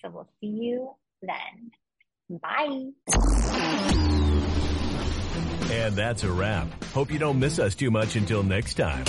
So, 0.00 0.10
we'll 0.10 0.28
see 0.40 0.46
you 0.46 0.94
then. 1.22 1.70
Bye. 2.40 3.47
And 5.70 5.94
that's 5.94 6.24
a 6.24 6.32
wrap. 6.32 6.66
Hope 6.94 7.12
you 7.12 7.18
don't 7.18 7.38
miss 7.38 7.58
us 7.58 7.74
too 7.74 7.90
much 7.90 8.16
until 8.16 8.42
next 8.42 8.74
time. 8.74 9.04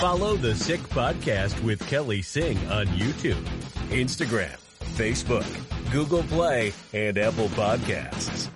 Follow 0.00 0.36
the 0.36 0.54
Sick 0.54 0.80
Podcast 0.80 1.60
with 1.62 1.84
Kelly 1.88 2.22
Singh 2.22 2.58
on 2.68 2.86
YouTube, 2.88 3.42
Instagram, 3.90 4.56
Facebook, 4.96 5.46
Google 5.92 6.22
Play, 6.24 6.72
and 6.92 7.18
Apple 7.18 7.48
Podcasts. 7.48 8.48